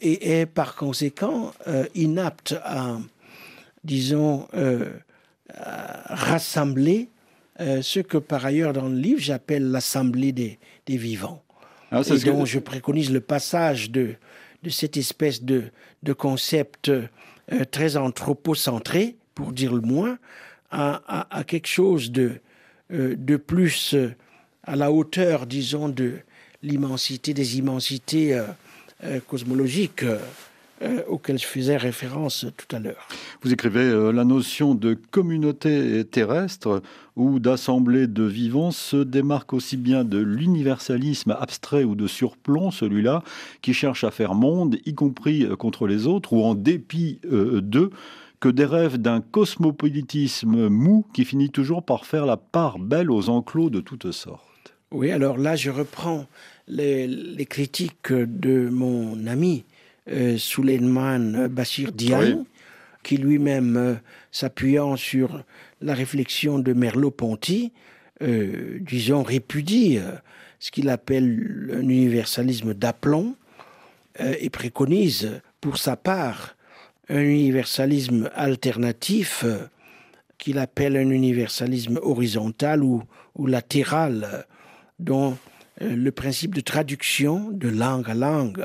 et 0.00 0.40
est 0.40 0.46
par 0.46 0.76
conséquent 0.76 1.52
euh, 1.68 1.86
inapte 1.94 2.56
à, 2.64 2.98
disons, 3.84 4.48
rassembler 6.08 7.08
ce 7.82 8.00
que 8.00 8.18
par 8.18 8.44
ailleurs 8.44 8.72
dans 8.72 8.88
le 8.88 8.96
livre 8.96 9.20
j'appelle 9.20 9.70
l'assemblée 9.70 10.32
des, 10.32 10.58
des 10.86 10.96
vivants. 10.96 11.42
Ah, 11.90 12.00
et 12.08 12.18
donc 12.24 12.46
je 12.46 12.58
préconise 12.58 13.10
le 13.12 13.20
passage 13.20 13.90
de, 13.90 14.14
de 14.62 14.70
cette 14.70 14.96
espèce 14.96 15.42
de, 15.42 15.64
de 16.02 16.12
concept 16.12 16.88
euh, 16.88 17.06
très 17.70 17.96
anthropocentré, 17.96 19.16
pour 19.34 19.52
dire 19.52 19.74
le 19.74 19.80
moins, 19.80 20.18
à, 20.70 21.26
à, 21.36 21.44
quelque 21.44 21.66
chose 21.66 22.10
de, 22.12 22.40
euh, 22.92 23.14
de 23.16 23.36
plus 23.36 23.94
euh, 23.94 24.14
à 24.62 24.76
la 24.76 24.90
hauteur, 24.90 25.46
disons, 25.46 25.88
de 25.88 26.14
l'immensité, 26.62 27.34
des 27.34 27.58
immensités 27.58 28.40
cosmologiques 29.26 30.04
euh, 30.82 31.02
auquel 31.06 31.38
je 31.38 31.46
faisais 31.46 31.76
référence 31.76 32.46
tout 32.56 32.74
à 32.74 32.80
l'heure. 32.80 33.06
Vous 33.42 33.52
écrivez 33.52 33.80
euh, 33.80 34.10
la 34.10 34.24
notion 34.24 34.74
de 34.74 34.98
communauté 35.12 36.04
terrestre 36.04 36.82
ou 37.14 37.38
d'assemblée 37.38 38.08
de 38.08 38.24
vivants 38.24 38.72
se 38.72 38.96
démarque 38.96 39.52
aussi 39.52 39.76
bien 39.76 40.02
de 40.02 40.18
l'universalisme 40.18 41.36
abstrait 41.38 41.84
ou 41.84 41.94
de 41.94 42.08
surplomb, 42.08 42.70
celui-là, 42.70 43.22
qui 43.60 43.74
cherche 43.74 44.02
à 44.02 44.10
faire 44.10 44.34
monde, 44.34 44.76
y 44.84 44.94
compris 44.94 45.44
euh, 45.44 45.54
contre 45.54 45.86
les 45.86 46.06
autres 46.06 46.32
ou 46.32 46.42
en 46.42 46.54
dépit 46.54 47.20
d'eux, 47.22 47.90
que 48.40 48.48
des 48.48 48.64
rêves 48.64 48.98
d'un 48.98 49.20
cosmopolitisme 49.20 50.68
mou 50.68 51.06
qui 51.14 51.24
finit 51.24 51.50
toujours 51.50 51.84
par 51.84 52.06
faire 52.06 52.26
la 52.26 52.36
part 52.36 52.80
belle 52.80 53.10
aux 53.10 53.28
enclos 53.28 53.70
de 53.70 53.80
toutes 53.80 54.10
sortes. 54.10 54.74
Oui, 54.90 55.12
alors 55.12 55.38
là, 55.38 55.54
je 55.54 55.70
reprends 55.70 56.26
les, 56.66 57.06
les 57.06 57.46
critiques 57.46 58.12
de 58.12 58.68
mon 58.68 59.26
ami 59.26 59.64
euh, 60.10 60.36
Suleiman 60.36 61.46
Bashir 61.48 61.92
Diagne, 61.92 62.42
qui 63.04 63.18
lui-même, 63.18 63.76
euh, 63.76 63.94
s'appuyant 64.32 64.96
sur 64.96 65.44
la 65.80 65.94
réflexion 65.94 66.58
de 66.58 66.72
Merleau-Ponty, 66.72 67.72
euh, 68.22 68.78
disons, 68.80 69.22
répudie 69.22 70.00
ce 70.58 70.70
qu'il 70.72 70.88
appelle 70.88 71.70
un 71.72 71.88
universalisme 71.88 72.74
d'aplomb 72.74 73.36
et 74.18 74.50
préconise 74.50 75.40
pour 75.60 75.78
sa 75.78 75.96
part 75.96 76.56
un 77.08 77.22
universalisme 77.22 78.30
alternatif 78.34 79.44
qu'il 80.38 80.58
appelle 80.58 80.96
un 80.96 81.10
universalisme 81.10 81.98
horizontal 82.02 82.84
ou, 82.84 83.02
ou 83.34 83.46
latéral, 83.46 84.46
dont 85.00 85.36
le 85.80 86.10
principe 86.10 86.54
de 86.54 86.60
traduction 86.60 87.50
de 87.50 87.68
langue 87.68 88.10
à 88.10 88.14
langue 88.14 88.64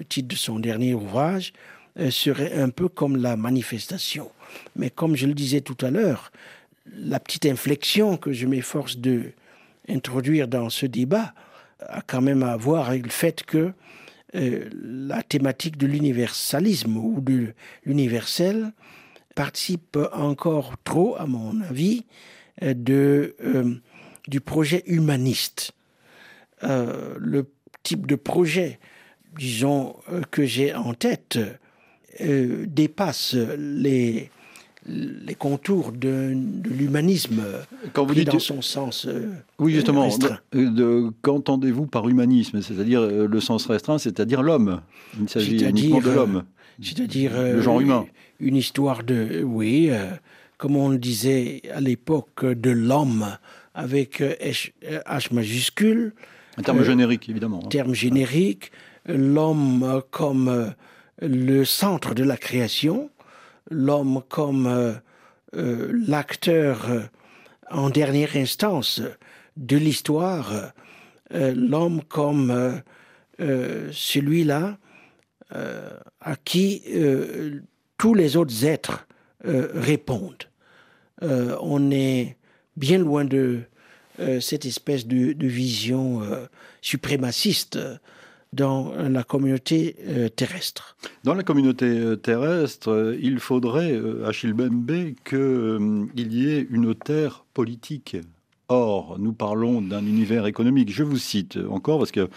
le 0.00 0.06
titre 0.06 0.28
de 0.28 0.34
son 0.34 0.58
dernier 0.58 0.94
ouvrage, 0.94 1.52
euh, 1.98 2.10
serait 2.10 2.54
un 2.54 2.70
peu 2.70 2.88
comme 2.88 3.16
la 3.16 3.36
manifestation. 3.36 4.30
Mais 4.74 4.88
comme 4.90 5.14
je 5.14 5.26
le 5.26 5.34
disais 5.34 5.60
tout 5.60 5.76
à 5.84 5.90
l'heure, 5.90 6.32
la 6.96 7.20
petite 7.20 7.46
inflexion 7.46 8.16
que 8.16 8.32
je 8.32 8.46
m'efforce 8.46 8.96
de 8.96 9.32
introduire 9.88 10.48
dans 10.48 10.70
ce 10.70 10.86
débat 10.86 11.34
a 11.80 12.00
quand 12.00 12.22
même 12.22 12.42
à 12.42 12.56
voir 12.56 12.88
avec 12.88 13.04
le 13.04 13.10
fait 13.10 13.44
que 13.44 13.72
euh, 14.34 14.68
la 14.72 15.22
thématique 15.22 15.76
de 15.76 15.86
l'universalisme 15.86 16.96
ou 16.96 17.20
de 17.20 17.52
l'universel 17.84 18.72
participe 19.34 19.98
encore 20.12 20.76
trop, 20.84 21.16
à 21.18 21.26
mon 21.26 21.60
avis, 21.60 22.06
euh, 22.62 22.72
de, 22.74 23.36
du 24.28 24.40
projet 24.40 24.82
humaniste. 24.86 25.72
le 26.62 27.42
type 27.82 28.06
de 28.06 28.16
projet 28.16 28.78
disons, 29.36 29.96
euh, 30.12 30.22
que 30.30 30.44
j'ai 30.44 30.74
en 30.74 30.94
tête 30.94 31.38
euh, 32.20 32.64
dépasse 32.66 33.34
les, 33.34 34.30
les 34.86 35.34
contours 35.34 35.92
de, 35.92 36.34
l'humanisme 36.64 37.42
Quand 37.92 38.04
vous 38.04 38.14
dites 38.14 38.30
dans 38.30 38.38
son 38.38 38.62
sens 38.62 39.06
euh, 39.06 39.32
Oui, 39.58 39.72
justement. 39.72 40.08
Qu'entendez-vous 41.22 41.86
par 41.86 42.08
humanisme? 42.08 42.60
C'est-à-dire 42.60 43.02
le 43.06 43.40
sens 43.40 43.66
restreint, 43.66 43.98
c'est-à-dire 43.98 44.42
l'homme. 44.42 44.80
Il 45.20 45.28
s'agit 45.28 45.58
uniquement 45.58 46.00
de 46.00 46.10
l'homme. 46.10 46.44
C'est-à-dire 46.82 47.32
le 47.40 47.60
genre 47.60 47.80
humain. 47.80 48.06
Une 48.40 48.56
histoire 48.56 49.04
de, 49.04 49.42
oui, 49.44 49.90
comme 50.56 50.76
on 50.76 50.88
le 50.88 50.98
disait 50.98 51.60
à 51.74 51.80
l'époque, 51.80 52.44
de 52.44 52.70
l'homme 52.70 53.36
avec 53.74 54.20
H, 54.20 54.72
H 54.82 55.34
majuscule. 55.34 56.14
Un 56.56 56.62
terme 56.62 56.82
générique, 56.82 57.28
évidemment. 57.28 57.60
Hein. 57.64 57.68
Terme 57.68 57.94
générique 57.94 58.72
l'homme 59.16 60.02
comme 60.10 60.48
euh, 60.48 60.70
le 61.22 61.64
centre 61.64 62.14
de 62.14 62.24
la 62.24 62.36
création, 62.36 63.10
l'homme 63.70 64.22
comme 64.28 64.66
euh, 64.66 64.92
euh, 65.56 65.92
l'acteur 66.06 66.88
en 67.70 67.90
dernière 67.90 68.36
instance 68.36 69.02
de 69.56 69.76
l'histoire, 69.76 70.72
l'homme 71.30 72.02
comme 72.02 72.82
celui-là 73.38 74.78
à 75.50 76.36
qui 76.44 76.82
tous 77.96 78.14
les 78.14 78.36
autres 78.36 78.64
êtres 78.64 79.06
répondent. 79.44 80.48
on 81.22 81.90
est 81.92 82.36
bien 82.76 82.98
loin 82.98 83.24
de 83.24 83.60
cette 84.40 84.64
espèce 84.64 85.06
de, 85.06 85.32
de 85.32 85.46
vision 85.46 86.22
suprémaciste 86.80 87.78
dans 88.52 88.92
la 88.96 89.22
communauté 89.22 89.96
euh, 90.06 90.28
terrestre. 90.28 90.96
Dans 91.24 91.34
la 91.34 91.42
communauté 91.42 91.86
euh, 91.86 92.16
terrestre, 92.16 92.90
euh, 92.90 93.18
il 93.20 93.38
faudrait, 93.38 93.98
Achille 94.26 94.52
Bembe, 94.52 95.14
qu'il 95.24 96.32
y 96.32 96.50
ait 96.50 96.66
une 96.70 96.94
terre 96.94 97.44
politique. 97.54 98.16
Or, 98.68 99.18
nous 99.18 99.32
parlons 99.32 99.80
d'un 99.80 100.04
univers 100.04 100.46
économique. 100.46 100.92
Je 100.92 101.02
vous 101.02 101.18
cite 101.18 101.58
encore 101.70 101.98
parce 101.98 102.12
que 102.12 102.28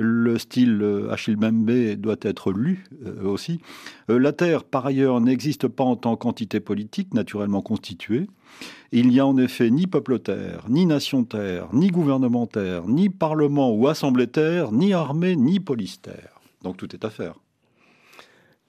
le 0.00 0.38
style 0.38 1.06
Achille 1.10 1.36
Bembe 1.36 1.94
doit 1.96 2.16
être 2.22 2.52
lu 2.52 2.84
aussi. 3.22 3.60
La 4.08 4.32
Terre, 4.32 4.64
par 4.64 4.86
ailleurs, 4.86 5.20
n'existe 5.20 5.68
pas 5.68 5.84
en 5.84 5.96
tant 5.96 6.16
qu'entité 6.16 6.60
politique 6.60 7.14
naturellement 7.14 7.62
constituée. 7.62 8.26
Il 8.92 9.08
n'y 9.08 9.20
a 9.20 9.26
en 9.26 9.36
effet 9.36 9.70
ni 9.70 9.86
peuple 9.86 10.18
terre, 10.18 10.64
ni 10.68 10.84
nation 10.84 11.24
terre, 11.24 11.68
ni 11.72 11.88
gouvernement 11.88 12.46
terre, 12.46 12.88
ni 12.88 13.08
parlement 13.08 13.72
ou 13.72 13.86
assemblée 13.86 14.26
terre, 14.26 14.72
ni 14.72 14.92
armée, 14.92 15.36
ni 15.36 15.60
police 15.60 16.02
terre. 16.02 16.40
Donc 16.62 16.76
tout 16.76 16.92
est 16.94 17.04
à 17.04 17.10
faire. 17.10 17.34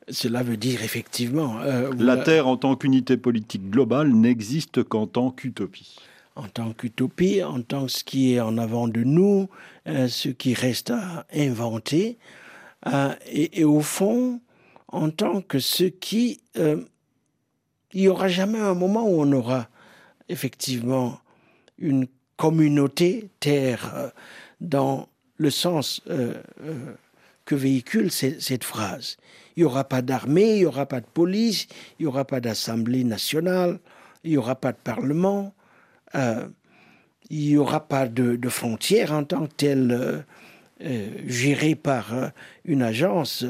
Cela 0.09 0.43
veut 0.43 0.57
dire 0.57 0.83
effectivement... 0.83 1.59
Euh, 1.61 1.91
la 1.97 2.17
Terre 2.17 2.47
en 2.47 2.57
tant 2.57 2.75
qu'unité 2.75 3.17
politique 3.17 3.69
globale 3.69 4.11
n'existe 4.11 4.83
qu'en 4.83 5.07
tant 5.07 5.31
qu'utopie. 5.31 5.97
En 6.41 6.47
tant 6.47 6.73
qu'utopie, 6.73 7.43
en 7.43 7.61
tant 7.61 7.85
que 7.85 7.91
ce 7.91 8.03
qui 8.03 8.33
est 8.33 8.41
en 8.41 8.57
avant 8.57 8.87
de 8.87 9.03
nous, 9.03 9.47
euh, 9.87 10.07
ce 10.07 10.29
qui 10.29 10.53
reste 10.53 10.89
à 10.89 11.25
inventer, 11.33 12.17
euh, 12.87 13.13
et, 13.31 13.63
au 13.63 13.81
fond, 13.81 14.41
en 14.87 15.11
tant 15.11 15.41
que 15.41 15.59
ce 15.59 15.83
qui... 15.83 16.41
il 16.55 16.85
n'y 17.93 18.07
aura 18.07 18.27
jamais 18.27 18.59
un 18.59 18.73
moment 18.73 19.07
où 19.07 19.21
on 19.21 19.31
aura 19.31 19.69
effectivement 20.29 21.19
une 21.77 22.07
communauté 22.37 23.29
terre 23.39 23.91
euh, 23.95 24.09
dans 24.61 25.07
le 25.37 25.49
sens 25.51 26.01
euh, 26.09 26.41
euh, 26.63 26.95
que 27.45 27.55
véhicule 27.55 28.11
cette 28.11 28.63
phrase. 28.63 29.17
Il 29.55 29.59
n'y 29.59 29.65
aura 29.65 29.83
pas 29.83 30.01
d'armée, 30.01 30.53
il 30.55 30.59
n'y 30.59 30.65
aura 30.65 30.85
pas 30.85 31.01
de 31.01 31.05
police, 31.05 31.67
il 31.99 32.03
n'y 32.03 32.07
aura 32.07 32.25
pas 32.25 32.39
d'assemblée 32.39 33.03
nationale, 33.03 33.79
il 34.23 34.31
n'y 34.31 34.37
aura 34.37 34.55
pas 34.55 34.71
de 34.71 34.77
parlement, 34.77 35.53
il 36.13 36.51
n'y 37.29 37.57
aura 37.57 37.87
pas 37.87 38.07
de, 38.07 38.35
de, 38.35 38.49
frontières 38.49 39.11
en 39.11 39.23
tant 39.23 39.47
que 39.47 39.53
telle 39.53 40.25
gérée 41.27 41.75
par 41.75 42.31
une 42.65 42.81
agence 42.81 43.45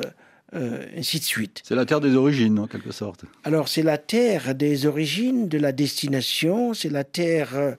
euh, 0.54 0.86
ainsi 0.98 1.20
de 1.20 1.24
suite. 1.24 1.62
C'est 1.64 1.76
la 1.76 1.86
terre 1.86 2.02
des 2.02 2.16
origines, 2.16 2.60
en 2.60 2.68
quelque 2.68 2.92
sorte. 2.92 3.24
Alors, 3.46 3.70
c'est 3.70 3.84
la 3.84 3.98
terre 3.98 4.54
des 4.54 4.86
origines, 4.86 5.48
de 5.48 5.58
la 5.58 5.72
destination, 5.72 6.74
c'est 6.74 6.90
la 6.90 7.06
terre 7.06 7.56
euh, 7.56 7.72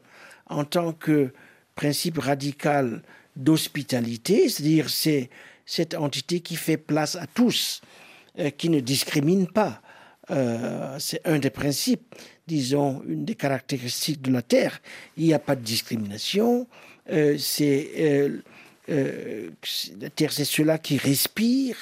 en 0.47 0.65
tant 0.65 0.93
que 0.93 1.33
principe 1.75 2.17
radical 2.17 3.03
d'hospitalité, 3.37 4.49
c'est-à-dire 4.49 4.89
c'est 4.89 5.29
cette 5.67 5.95
entité 5.95 6.41
qui 6.41 6.57
fait 6.57 6.79
place 6.79 7.15
à 7.17 7.27
tous, 7.27 7.83
euh, 8.39 8.49
qui 8.49 8.71
ne 8.71 8.81
discrimine 8.81 9.49
pas. 9.49 9.83
C'est 10.99 11.21
un 11.27 11.39
des 11.39 11.51
principes, 11.51 12.15
disons, 12.47 13.03
une 13.07 13.25
des 13.25 13.35
caractéristiques 13.35 14.23
de 14.23 14.33
la 14.33 14.43
Terre. 14.43 14.81
Il 15.17 15.25
n'y 15.25 15.35
a 15.35 15.39
pas 15.39 15.57
de 15.57 15.63
discrimination. 15.63 16.67
c'est 17.07 18.31
la 18.89 20.11
Terre, 20.11 20.33
c'est 20.33 20.45
cela 20.45 20.79
qui 20.79 20.97
respire 20.97 21.77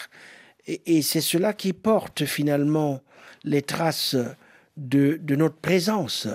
et, 0.67 1.03
c'est 1.03 1.21
cela 1.21 1.53
qui 1.53 1.73
porte 1.73 2.25
finalement 2.25 3.03
les 3.45 3.63
traces 3.63 4.17
de, 4.77 5.19
notre 5.31 5.57
présence 5.57 6.29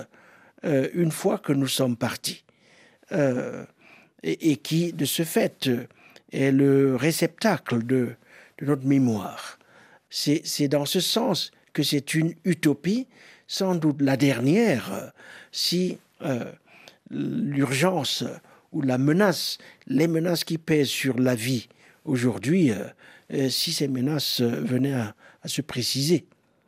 une 0.64 1.12
fois 1.12 1.38
que 1.38 1.54
nous 1.54 1.68
sommes 1.68 1.96
partis. 1.96 2.44
Et, 4.24 4.58
qui, 4.58 4.92
de 4.92 5.06
ce 5.06 5.24
fait, 5.24 5.70
est 6.32 6.52
le 6.52 6.96
réceptacle 6.96 7.86
de 7.86 8.16
notre 8.62 8.86
mémoire. 8.86 9.60
C'est 10.10 10.68
dans 10.68 10.86
ce 10.86 11.00
sens 11.00 11.52
que 11.76 11.84
c'est 11.84 12.16
une 12.16 12.34
utopie, 12.46 13.06
sans 13.48 13.76
doute 13.76 14.02
la 14.02 14.16
dernière, 14.16 15.12
si 15.52 15.98
euh, 16.24 16.46
l'urgence 17.12 18.24
ou 18.72 18.82
la 18.82 18.98
menace, 18.98 19.60
les 19.86 20.08
menaces 20.08 20.46
qui 20.46 20.58
pèsent 20.58 20.88
sur 20.88 21.20
la 21.20 21.36
vie 21.36 21.68
aujourd'hui, 22.06 22.72
euh, 22.72 22.86
euh, 23.34 23.50
si 23.50 23.74
ces 23.74 23.90
menaces 23.90 24.42
venaient 24.42 24.94
à, 24.94 25.14
se 25.46 25.62
préciser. 25.62 26.26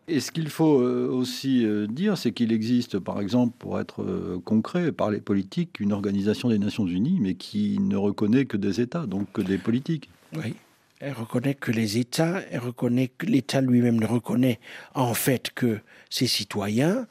Et 0.09 0.19
ce 0.19 0.31
qu'il 0.31 0.49
faut 0.49 0.77
aussi 0.77 1.65
dire, 1.89 2.15
c'est 2.15 2.31
qu'il 2.31 2.51
existe, 2.53 2.99
par 2.99 3.19
exemple, 3.19 3.55
pour 3.57 3.79
être 3.79 4.39
concret, 4.45 4.91
par 4.91 5.09
les 5.09 5.19
politiques, 5.19 5.79
une 5.79 5.91
organisation 5.91 6.49
des 6.49 6.59
Nations 6.59 6.85
Unies, 6.85 7.17
mais 7.19 7.33
qui 7.33 7.79
ne 7.79 7.97
reconnaît 7.97 8.45
que 8.45 8.55
des 8.55 8.79
États, 8.79 9.07
donc 9.07 9.31
que 9.33 9.41
des 9.41 9.57
politiques. 9.57 10.11
Oui. 10.35 10.53
Elle 10.99 11.13
reconnaît 11.13 11.53
que 11.53 11.71
les 11.71 11.99
États, 11.99 12.41
elle 12.49 12.59
reconnaît 12.59 13.07
que 13.07 13.27
l'État 13.27 13.61
lui-même 13.61 13.99
ne 13.99 14.07
reconnaît 14.07 14.59
en 14.95 15.13
fait 15.13 15.51
que 15.51 15.79
ses 16.09 16.25
citoyens, 16.25 17.07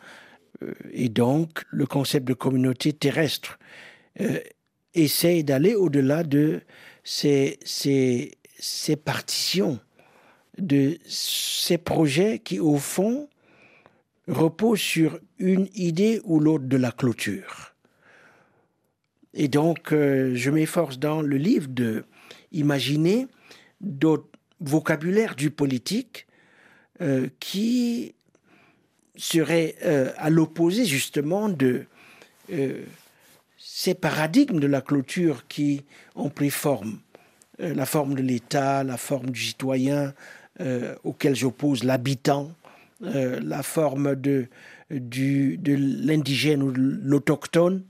euh, 0.62 0.74
et 0.92 1.08
donc 1.08 1.64
le 1.70 1.86
concept 1.86 2.26
de 2.26 2.34
communauté 2.34 2.92
terrestre 2.92 3.58
euh, 4.20 4.40
essaye 4.94 5.44
d'aller 5.44 5.74
au-delà 5.74 6.24
de 6.24 6.62
ces, 7.04 7.60
ces, 7.64 8.32
ces 8.58 8.96
partitions, 8.96 9.78
de 10.58 10.98
ces 11.06 11.78
projets 11.78 12.40
qui 12.40 12.58
au 12.58 12.78
fond 12.78 13.28
reposent 14.26 14.80
sur 14.80 15.20
une 15.38 15.68
idée 15.74 16.20
ou 16.24 16.40
l'autre 16.40 16.64
de 16.64 16.76
la 16.76 16.90
clôture. 16.90 17.74
Et 19.34 19.48
donc, 19.48 19.92
euh, 19.92 20.32
je 20.34 20.50
m'efforce 20.50 20.98
dans 20.98 21.20
le 21.22 21.36
livre 21.36 21.68
de 21.68 22.04
imaginer 22.50 23.28
d'autres 23.80 24.28
vocabulaire 24.60 25.34
du 25.34 25.50
politique 25.50 26.26
euh, 27.00 27.28
qui 27.40 28.14
serait 29.16 29.76
euh, 29.84 30.12
à 30.16 30.30
l'opposé 30.30 30.84
justement 30.84 31.48
de 31.48 31.86
euh, 32.52 32.84
ces 33.58 33.94
paradigmes 33.94 34.60
de 34.60 34.66
la 34.66 34.80
clôture 34.80 35.46
qui 35.48 35.84
ont 36.14 36.30
pris 36.30 36.50
forme, 36.50 36.98
la 37.58 37.86
forme 37.86 38.14
de 38.14 38.22
l'État, 38.22 38.84
la 38.84 38.96
forme 38.96 39.30
du 39.30 39.40
citoyen 39.40 40.14
auquel 41.04 41.34
j'oppose 41.34 41.84
l'habitant, 41.84 42.52
la 43.00 43.62
forme 43.62 44.14
de, 44.14 44.48
de 44.90 45.74
l'indigène 46.06 46.62
ou 46.62 46.70
de 46.70 46.78
l'autochtone, 47.02 47.82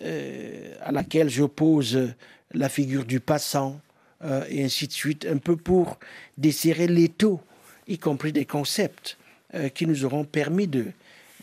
à 0.00 0.92
laquelle 0.92 1.28
j'oppose 1.28 2.14
la 2.52 2.68
figure 2.68 3.04
du 3.04 3.20
passant, 3.20 3.80
euh, 4.24 4.44
et 4.48 4.64
ainsi 4.64 4.86
de 4.86 4.92
suite, 4.92 5.26
un 5.30 5.38
peu 5.38 5.56
pour 5.56 5.98
desserrer 6.38 6.86
l'étau, 6.86 7.40
y 7.86 7.98
compris 7.98 8.32
des 8.32 8.44
concepts 8.44 9.18
euh, 9.54 9.68
qui 9.68 9.86
nous 9.86 10.04
auront 10.04 10.24
permis 10.24 10.66
de, 10.66 10.86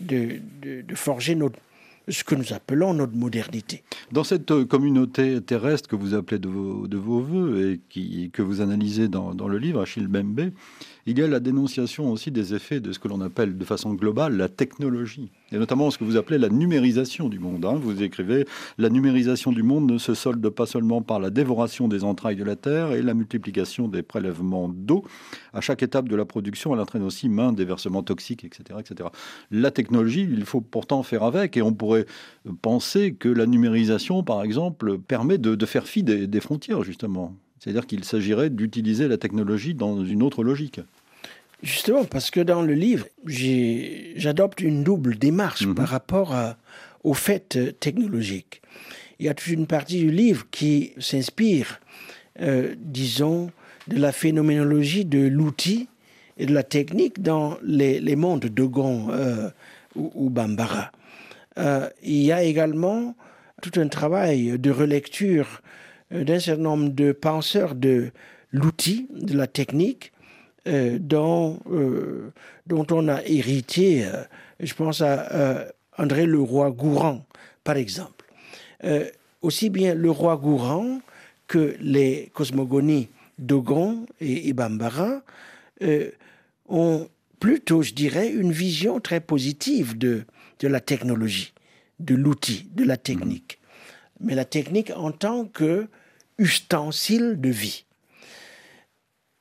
de, 0.02 0.42
forger 0.96 1.36
notre, 1.36 1.60
ce 2.08 2.24
que 2.24 2.36
nous 2.36 2.52
appelons 2.52 2.94
notre 2.94 3.16
modernité. 3.16 3.84
Dans 4.12 4.24
cette 4.24 4.52
euh, 4.52 4.66
communauté 4.66 5.40
terrestre 5.42 5.88
que 5.88 5.96
vous 5.96 6.14
appelez 6.14 6.40
de 6.40 6.50
vos, 6.50 6.88
de 6.88 6.98
vos 6.98 7.22
voeux 7.22 7.72
et 7.72 7.80
qui, 7.90 8.30
que 8.32 8.42
vous 8.42 8.62
analysez 8.62 9.08
dans, 9.08 9.34
dans 9.34 9.48
le 9.48 9.58
livre, 9.58 9.82
Achille 9.82 10.08
Bembe, 10.08 10.52
il 11.06 11.20
y 11.20 11.22
a 11.22 11.28
la 11.28 11.40
dénonciation 11.40 12.12
aussi 12.12 12.32
des 12.32 12.54
effets 12.54 12.80
de 12.80 12.92
ce 12.92 13.00
que 13.00 13.08
l'on 13.08 13.22
appelle 13.22 13.58
de 13.58 13.66
façon 13.66 13.94
globale 13.94 14.36
la 14.36 14.50
technologie, 14.50 15.32
et 15.54 15.58
notamment 15.58 15.92
ce 15.92 15.98
que 15.98 16.04
vous 16.04 16.18
appelez 16.18 16.40
la 16.40 16.50
numérisation 16.50 17.30
du 17.30 17.40
monde. 17.40 17.64
Hein. 17.66 17.76
Vous 17.76 18.02
écrivez 18.02 18.46
La 18.78 18.90
numérisation 18.90 19.52
du 19.52 19.62
monde 19.62 19.90
ne 19.90 19.98
se 20.00 20.16
solde 20.16 20.48
pas 20.50 20.66
seulement 20.66 21.02
par 21.02 21.20
la 21.20 21.30
dévoration 21.30 21.88
des 21.88 22.04
entrailles 22.04 22.36
de 22.36 22.44
la 22.44 22.56
Terre 22.56 22.92
et 22.92 23.02
la 23.02 23.14
multiplication 23.14 23.88
des 23.88 24.02
prélèvements 24.02 24.68
d'eau. 24.68 25.06
À 25.54 25.62
chaque 25.62 25.84
étape 25.84 26.10
de 26.10 26.16
la 26.16 26.26
production, 26.26 26.74
elle 26.74 26.80
entraîne 26.80 27.04
aussi 27.04 27.30
main 27.30 27.54
des 27.54 27.66
versements 27.66 28.02
toxiques, 28.02 28.44
etc., 28.44 28.80
etc. 28.80 29.10
La 29.52 29.70
technologie, 29.70 30.28
il 30.30 30.46
faut 30.46 30.62
pourtant 30.62 31.04
faire 31.04 31.24
avec, 31.24 31.56
et 31.56 31.62
on 31.62 31.74
pourrait 31.74 32.08
penser 32.62 33.14
que 33.14 33.30
la 33.30 33.46
numérisation, 33.46 34.24
par 34.24 34.44
exemple, 34.44 34.98
permet 34.98 35.38
de, 35.38 35.66
faire 35.66 35.88
fi 35.88 36.04
des 36.04 36.40
frontières, 36.40 36.84
justement. 36.84 37.36
C'est-à-dire 37.64 37.88
qu'il 37.88 38.04
s'agirait 38.04 38.50
d'utiliser 38.50 39.08
la 39.08 39.18
technologie 39.18 39.74
dans 39.74 40.04
une 40.04 40.22
autre 40.22 40.44
logique. 40.44 40.82
Justement, 41.64 42.04
parce 42.04 42.30
que 42.30 42.42
dans 42.42 42.62
le 42.62 42.74
livre, 42.74 43.08
j'adopte 43.26 44.62
une 44.62 44.84
double 44.84 45.18
démarche 45.18 45.66
mhm. 45.66 45.76
par 45.76 45.88
rapport 45.88 46.36
au 47.04 47.14
fait 47.14 47.56
euh, 47.56 47.72
technologique. 47.72 48.62
Il 49.20 49.26
y 49.26 49.30
a 49.30 49.34
toute 49.34 49.48
une 49.48 49.68
partie 49.68 50.00
du 50.00 50.12
livre 50.12 50.46
qui 50.52 50.94
s'inspire, 51.00 51.80
euh, 52.42 52.76
disons, 52.78 53.52
de 53.88 53.98
la 53.98 54.12
phénoménologie 54.12 55.06
de 55.06 55.28
l'outil 55.28 55.88
et 56.38 56.46
de 56.46 56.54
la 56.54 56.64
technique 56.64 57.22
dans 57.22 57.58
les, 57.64 58.16
mondes 58.16 58.46
de 58.46 58.64
euh, 58.64 59.50
ou, 59.96 60.30
Bambara. 60.30 60.92
Euh, 61.58 61.90
il 62.02 62.24
y 62.24 62.32
a 62.32 62.44
également 62.44 63.16
tout 63.62 63.80
un 63.80 63.88
travail 63.88 64.58
de 64.58 64.72
relecture 64.72 65.62
euh, 66.12 66.24
d'un 66.24 66.40
certain 66.40 66.64
nombre 66.64 66.90
de 66.90 67.12
penseurs 67.12 67.76
de 67.76 68.12
l'outil, 68.52 69.08
de 69.14 69.38
la 69.38 69.48
technique, 69.48 70.12
euh, 70.68 70.98
dont, 71.00 71.60
euh, 71.70 72.32
dont 72.68 72.86
on 72.92 73.08
a 73.08 73.24
hérité, 73.24 74.08
je 74.60 74.74
pense 74.74 75.02
à 75.02 75.68
André 75.98 76.26
Leroy-Gourand, 76.26 77.26
par 77.64 77.78
exemple. 77.78 78.26
aussi 79.42 79.70
bien 79.70 79.94
Leroy-Gourand 79.96 81.02
que 81.48 81.76
les 81.80 82.32
cosmogonies 82.34 83.10
Dogon 83.40 84.06
et, 84.22 84.50
et 84.50 84.54
Bambara 84.54 85.22
ont 86.70 87.10
plutôt, 87.40 87.82
je 87.82 87.94
dirais, 87.94 88.30
une 88.30 88.52
vision 88.52 89.02
très 89.02 89.20
positive 89.20 89.98
de, 89.98 90.24
de 90.60 90.68
la 90.70 90.80
technologie, 90.80 91.54
de 92.00 92.16
l'outil, 92.16 92.70
de 92.74 92.86
la 92.86 92.96
technique. 92.96 93.60
Mais 94.22 94.34
la 94.34 94.46
technique 94.46 94.92
en 94.96 95.12
tant 95.12 95.46
que 95.46 95.88
ustensile 96.38 97.40
de 97.40 97.50
vie. 97.50 97.86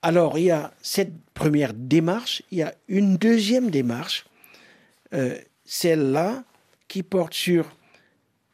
Alors, 0.03 0.37
il 0.37 0.45
y 0.45 0.51
a 0.51 0.73
cette 0.83 1.13
première 1.33 1.73
démarche, 1.75 2.43
il 2.51 2.59
y 2.59 2.63
a 2.63 2.75
une 2.89 3.17
deuxième 3.17 3.71
démarche, 3.71 4.27
euh, 5.15 5.39
celle-là 5.65 6.43
qui 6.89 7.05
porte 7.05 7.35
sur 7.35 7.77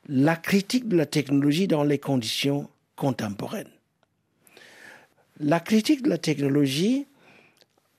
la 0.08 0.36
critique 0.36 0.88
de 0.88 0.96
la 0.96 1.06
technologie 1.06 1.66
dans 1.66 1.84
les 1.84 1.98
conditions 1.98 2.68
contemporaines. 2.96 3.70
La 5.40 5.60
critique 5.60 6.02
de 6.02 6.10
la 6.10 6.18
technologie 6.18 7.06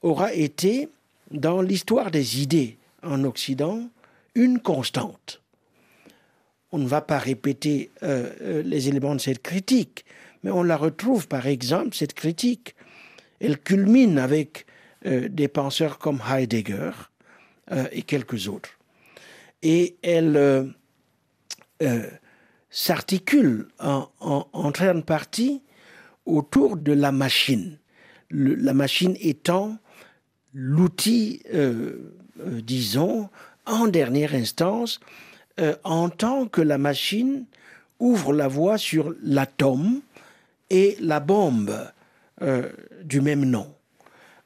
aura 0.02 0.34
été, 0.34 0.90
dans 1.32 1.62
l'histoire 1.62 2.12
des 2.12 2.42
idées 2.42 2.78
en 3.02 3.24
Occident, 3.24 3.90
une 4.36 4.60
constante. 4.60 5.42
On 6.72 6.78
ne 6.78 6.88
va 6.88 7.02
pas 7.02 7.18
répéter 7.18 7.90
euh, 8.04 8.32
euh, 8.42 8.62
les 8.64 8.90
éléments 8.90 9.16
de 9.16 9.22
cette 9.22 9.42
critique, 9.42 10.06
mais 10.44 10.52
on 10.52 10.62
la 10.62 10.78
retrouve, 10.78 11.28
par 11.28 11.48
exemple, 11.48 11.96
cette 11.96 12.14
critique. 12.14 12.76
Elle 13.40 13.60
culmine 13.60 14.18
avec 14.18 14.66
euh, 15.06 15.30
des 15.30 15.48
penseurs 15.48 15.98
comme 15.98 16.22
Heidegger 16.30 16.92
euh, 17.72 17.86
et 17.92 18.02
quelques 18.02 18.50
autres. 18.50 18.72
Et 19.62 19.96
elle 20.02 20.36
euh, 20.36 22.10
s'articule 22.70 23.70
en, 23.80 24.10
en, 24.20 24.72
grande 24.72 25.06
partie 25.06 25.62
autour 26.26 26.76
de 26.76 26.92
la 26.92 27.14
machine. 27.14 27.78
la 28.30 28.74
machine 28.74 29.16
étant 29.20 29.78
l'outil, 30.54 31.42
disons, 32.36 33.30
en 33.66 33.88
dernière 33.88 34.34
instance, 34.34 35.00
en 35.84 36.10
tant 36.10 36.48
que 36.48 36.62
la 36.62 36.78
machine 36.78 37.46
ouvre 38.00 38.34
la 38.34 38.48
voie 38.48 38.78
sur 38.78 39.14
l'atome 39.24 40.02
et 40.70 40.98
la 41.00 41.20
bombe 41.20 41.90
euh, 42.42 42.70
du 43.04 43.20
même 43.22 43.44
nom. 43.44 43.74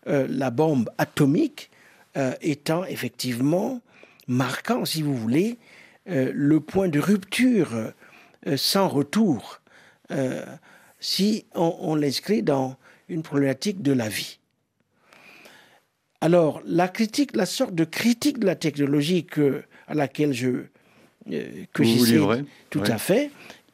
Euh, 0.08 0.26
la 0.30 0.50
bombe 0.50 0.90
atomique 0.98 1.70
euh, 2.18 2.34
étant 2.42 2.84
effectivement 2.86 3.82
marquant, 4.28 4.86
si 4.86 5.02
vous 5.02 5.16
voulez, 5.16 5.58
le 6.06 6.60
point 6.60 6.90
de 6.90 7.00
rupture 7.00 7.94
sans 8.58 8.90
retour 8.90 9.62
si 11.00 11.46
on, 11.56 11.96
l'inscrit 11.96 12.44
dans 12.44 12.76
une 13.08 13.24
problématique 13.24 13.82
de 13.82 13.94
la 13.94 14.10
vie. 14.10 14.40
Alors, 16.20 16.62
la 16.66 16.90
critique, 16.90 17.36
la 17.38 17.46
sorte 17.46 17.74
de 17.74 17.86
critique 17.86 18.40
de 18.40 18.46
la 18.46 18.56
technologie 18.56 19.24
que, 19.24 19.64
à 19.88 19.94
laquelle 19.94 20.34
je 20.34 20.66
que 21.72 21.84
j'essaie 21.84 22.20
tout 22.70 22.84
à 22.86 22.98
fait, 22.98 23.32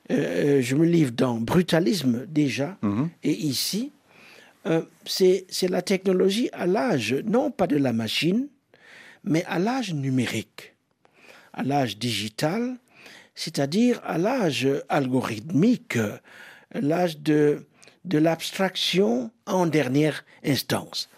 je 0.10 0.76
me 0.76 0.86
livre 0.86 1.12
dans 1.12 1.36
brutalisme 1.36 2.28
déjà, 2.28 2.78
Mhm. 2.84 3.10
et 3.24 3.34
ici, 3.34 3.92
euh, 4.70 4.82
c'est 5.06 5.70
la 5.70 5.82
technologie 5.82 6.50
à 6.54 6.66
l'âge, 6.66 7.14
non 7.26 7.52
pas 7.52 7.68
de 7.68 7.78
la 7.78 7.94
machine, 7.94 8.48
mais 9.24 9.44
à 9.46 9.60
l'âge 9.60 9.94
numérique, 9.94 10.76
à 11.54 11.64
l'âge 11.64 11.98
digital, 11.98 12.78
c'est-à-dire 13.36 14.02
à 14.04 14.18
l'âge 14.18 14.68
algorithmique, 14.90 15.98
l'âge 16.74 17.20
de, 17.20 17.66
de 18.06 18.18
l'abstraction 18.18 19.32
en 19.46 19.66
dernière 19.66 20.26
instance. 20.46 21.10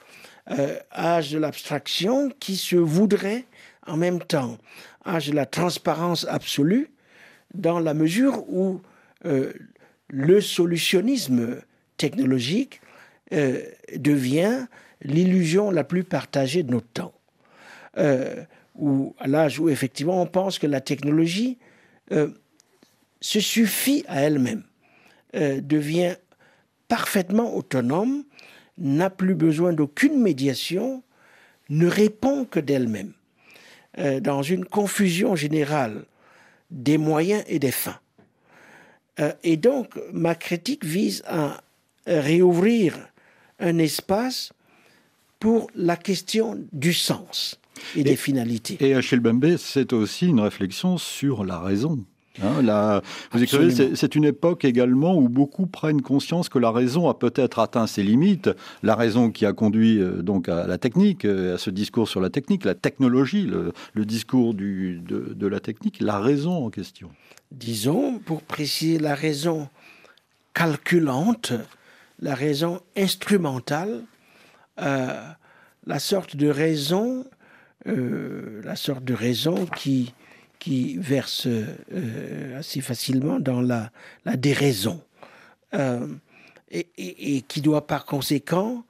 Euh, 0.50 0.78
âge 0.96 1.32
de 1.32 1.38
l'abstraction 1.38 2.32
qui 2.40 2.56
se 2.56 2.76
voudrait 2.76 3.46
en 3.86 3.98
même 3.98 4.20
temps 4.20 4.58
âge 5.06 5.30
de 5.30 5.36
la 5.36 5.46
transparence 5.46 6.26
absolue, 6.28 6.92
dans 7.54 7.80
la 7.80 7.94
mesure 7.94 8.48
où 8.50 8.82
euh, 9.26 9.54
le 10.08 10.42
solutionnisme 10.42 11.58
technologique 11.98 12.82
euh, 13.34 13.62
devient 13.96 14.66
l'illusion 15.04 15.72
la 15.72 15.86
plus 15.86 16.04
partagée 16.04 16.64
de 16.64 16.72
notre 16.72 16.88
temps. 16.88 17.14
Euh, 17.98 18.44
où, 18.76 19.16
à 19.20 19.28
l'âge 19.28 19.60
où 19.60 19.70
effectivement 19.70 20.22
on 20.22 20.26
pense 20.26 20.60
que 20.60 20.68
la 20.68 20.82
technologie 20.82 21.58
euh, 22.12 22.30
se 23.22 23.40
suffit 23.40 24.04
à 24.08 24.22
elle-même, 24.22 24.64
devient 25.34 26.16
parfaitement 26.90 27.56
autonome, 27.56 28.26
n'a 28.78 29.10
plus 29.10 29.36
besoin 29.36 29.72
d'aucune 29.72 30.20
médiation, 30.20 31.04
ne 31.70 31.88
répond 31.88 32.44
que 32.44 32.60
d'elle-même, 32.60 33.14
dans 34.20 34.42
une 34.42 34.66
confusion 34.66 35.38
générale 35.38 36.04
des 36.70 36.98
moyens 36.98 37.44
et 37.48 37.60
des 37.60 37.72
fins. 37.72 38.00
Et 39.44 39.56
donc, 39.56 39.98
ma 40.12 40.36
critique 40.36 40.84
vise 40.84 41.24
à 41.28 41.62
réouvrir 42.08 43.11
un 43.62 43.78
espace 43.78 44.52
pour 45.40 45.70
la 45.76 45.96
question 45.98 46.60
du 46.72 46.94
sens 46.94 47.60
et, 47.96 48.04
des 48.04 48.16
finalités. 48.16 48.78
Et 48.80 48.94
Achille 48.94 49.20
Bembe, 49.20 49.56
c'est 49.58 49.94
aussi 49.94 50.28
une 50.28 50.40
réflexion 50.40 50.98
sur 50.98 51.44
la 51.46 51.60
raison. 51.60 52.04
Hein, 52.42 52.62
la- 52.62 53.02
vous 53.34 53.44
écrivez, 53.44 53.72
c'est 53.72 53.96
c'est 53.96 54.16
une 54.16 54.24
époque 54.24 54.64
également 54.64 55.18
où 55.18 55.28
beaucoup 55.28 55.66
prennent 55.66 56.02
conscience 56.02 56.48
que 56.48 56.60
la 56.60 56.72
raison 56.72 57.10
a 57.10 57.14
peut-être 57.14 57.60
atteint 57.60 57.88
ses 57.88 58.04
limites. 58.04 58.50
La 58.84 58.96
raison 58.96 59.32
qui 59.32 59.46
a 59.46 59.52
conduit 59.52 60.00
euh, 60.00 60.22
donc 60.22 60.48
à 60.48 60.66
la 60.66 60.78
technique, 60.78 61.26
euh, 61.26 61.56
à 61.56 61.58
ce 61.58 61.70
discours 61.70 62.08
sur 62.08 62.22
la 62.22 62.30
technique, 62.30 62.64
la 62.64 62.74
technologie, 62.76 63.44
le, 63.48 63.74
le 63.94 64.06
discours 64.06 64.54
du- 64.54 65.00
de, 65.06 65.34
de 65.36 65.48
la 65.48 65.60
technique, 65.60 65.98
la 66.00 66.20
raison 66.20 66.66
en 66.66 66.70
question. 66.70 67.10
Disons, 67.52 68.20
pour 68.20 68.44
préciser 68.44 68.98
la 68.98 69.14
raison 69.14 69.68
calculante, 70.54 71.54
la 72.22 72.36
raison 72.36 72.82
instrumentale, 72.96 74.04
euh, 74.80 75.22
la 75.88 76.00
sorte 76.00 76.36
de 76.36 76.48
raison, 76.48 77.26
euh, 77.88 78.62
la 78.64 78.76
sorte 78.76 79.04
de 79.04 79.14
raison 79.14 79.66
qui, 79.66 80.14
qui 80.60 80.98
verse 80.98 81.48
euh, 81.48 82.60
assez 82.60 82.82
facilement 82.82 83.40
dans 83.40 83.62
la, 83.62 83.92
la 84.26 84.38
déraison 84.38 85.02
et, 86.70 86.88
et- 86.98 87.36
et 87.38 87.42
qui 87.42 87.62
doit 87.62 87.88
par 87.88 88.06
conséquent 88.06 88.84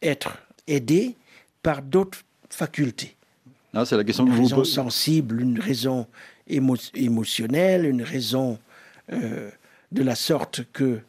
être 0.00 0.38
aidée 0.66 1.14
par 1.62 1.82
d'autres 1.82 2.18
facultés 2.50 3.16
Hein, 3.74 3.86
c'est 3.86 3.96
la 3.96 4.04
question 4.04 4.24
que 4.26 4.30
une 4.30 4.36
vous 4.36 4.42
raison 4.42 4.56
posez. 4.56 4.72
sensible, 4.74 5.40
une 5.40 5.58
raison 5.58 6.06
émo- 6.48 6.90
émotionnelle, 6.94 7.86
une 7.86 8.02
raison 8.02 8.58
de 9.10 10.02
la 10.02 10.14
sorte 10.14 10.62
que 10.74 11.00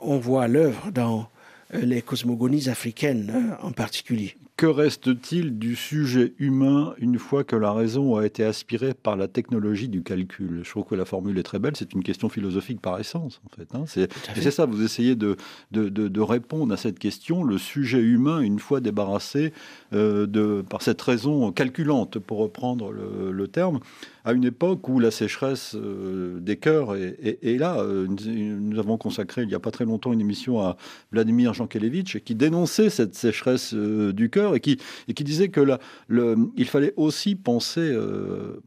on 0.00 0.18
voit 0.18 0.48
l'œuvre 0.48 0.90
dans 0.90 1.28
euh, 1.74 1.80
les 1.80 2.02
cosmogonies 2.02 2.68
africaines 2.68 3.30
euh, 3.34 3.66
en 3.66 3.72
particulier. 3.72 4.36
Que 4.58 4.66
reste-t-il 4.66 5.56
du 5.60 5.76
sujet 5.76 6.34
humain 6.40 6.92
une 6.98 7.20
fois 7.20 7.44
que 7.44 7.54
la 7.54 7.70
raison 7.72 8.16
a 8.16 8.26
été 8.26 8.42
aspirée 8.42 8.92
par 8.92 9.14
la 9.16 9.28
technologie 9.28 9.88
du 9.88 10.02
calcul? 10.02 10.62
Je 10.64 10.68
trouve 10.70 10.82
que 10.84 10.96
la 10.96 11.04
formule 11.04 11.38
est 11.38 11.44
très 11.44 11.60
belle, 11.60 11.76
c'est 11.76 11.92
une 11.92 12.02
question 12.02 12.28
philosophique 12.28 12.80
par 12.80 12.98
essence, 12.98 13.40
en 13.46 13.56
fait. 13.56 13.68
hein. 13.76 13.84
C'est 13.86 14.50
ça, 14.50 14.66
vous 14.66 14.82
essayez 14.82 15.14
de, 15.14 15.36
de, 15.70 15.88
de- 15.88 16.08
de 16.08 16.20
répondre 16.20 16.74
à 16.74 16.76
cette 16.76 16.98
question, 16.98 17.44
le 17.44 17.56
sujet 17.56 18.00
humain, 18.00 18.40
une 18.40 18.58
fois 18.58 18.80
débarrassé 18.80 19.52
euh, 19.92 20.26
de, 20.26 20.64
par 20.68 20.82
cette 20.82 21.00
raison 21.02 21.52
calculante, 21.52 22.18
pour 22.18 22.38
reprendre 22.38 22.90
le, 22.90 23.30
le 23.30 23.46
terme, 23.46 23.78
à 24.24 24.32
une 24.32 24.44
époque 24.44 24.88
où 24.88 24.98
la 24.98 25.12
sécheresse 25.12 25.76
euh, 25.76 26.40
des 26.40 26.56
cœurs 26.56 26.96
est, 26.96 27.16
est- 27.22 27.38
est 27.54 27.58
là. 27.58 27.78
Euh, 27.78 28.08
Nous, 28.08 28.60
nous 28.60 28.78
avons 28.80 28.98
consacré 28.98 29.42
il 29.42 29.48
n'y 29.48 29.54
a 29.54 29.60
pas 29.60 29.70
très 29.70 29.84
longtemps 29.84 30.12
une 30.12 30.20
émission 30.20 30.60
à 30.60 30.76
Vladimir 31.12 31.54
Jankelevitch 31.54 32.18
qui 32.24 32.34
dénonçait 32.34 32.90
cette 32.90 33.14
sécheresse 33.14 33.72
euh, 33.72 34.12
du 34.12 34.28
cœur 34.30 34.47
et 34.54 34.60
qui, 34.60 34.78
et 35.08 35.14
qui 35.14 35.24
disait 35.24 35.48
que 35.48 35.60
la, 35.60 35.78
le, 36.08 36.36
il 36.56 36.66
fallait 36.66 36.94
aussi 36.96 37.34
penser 37.34 37.80
euh, 37.80 38.60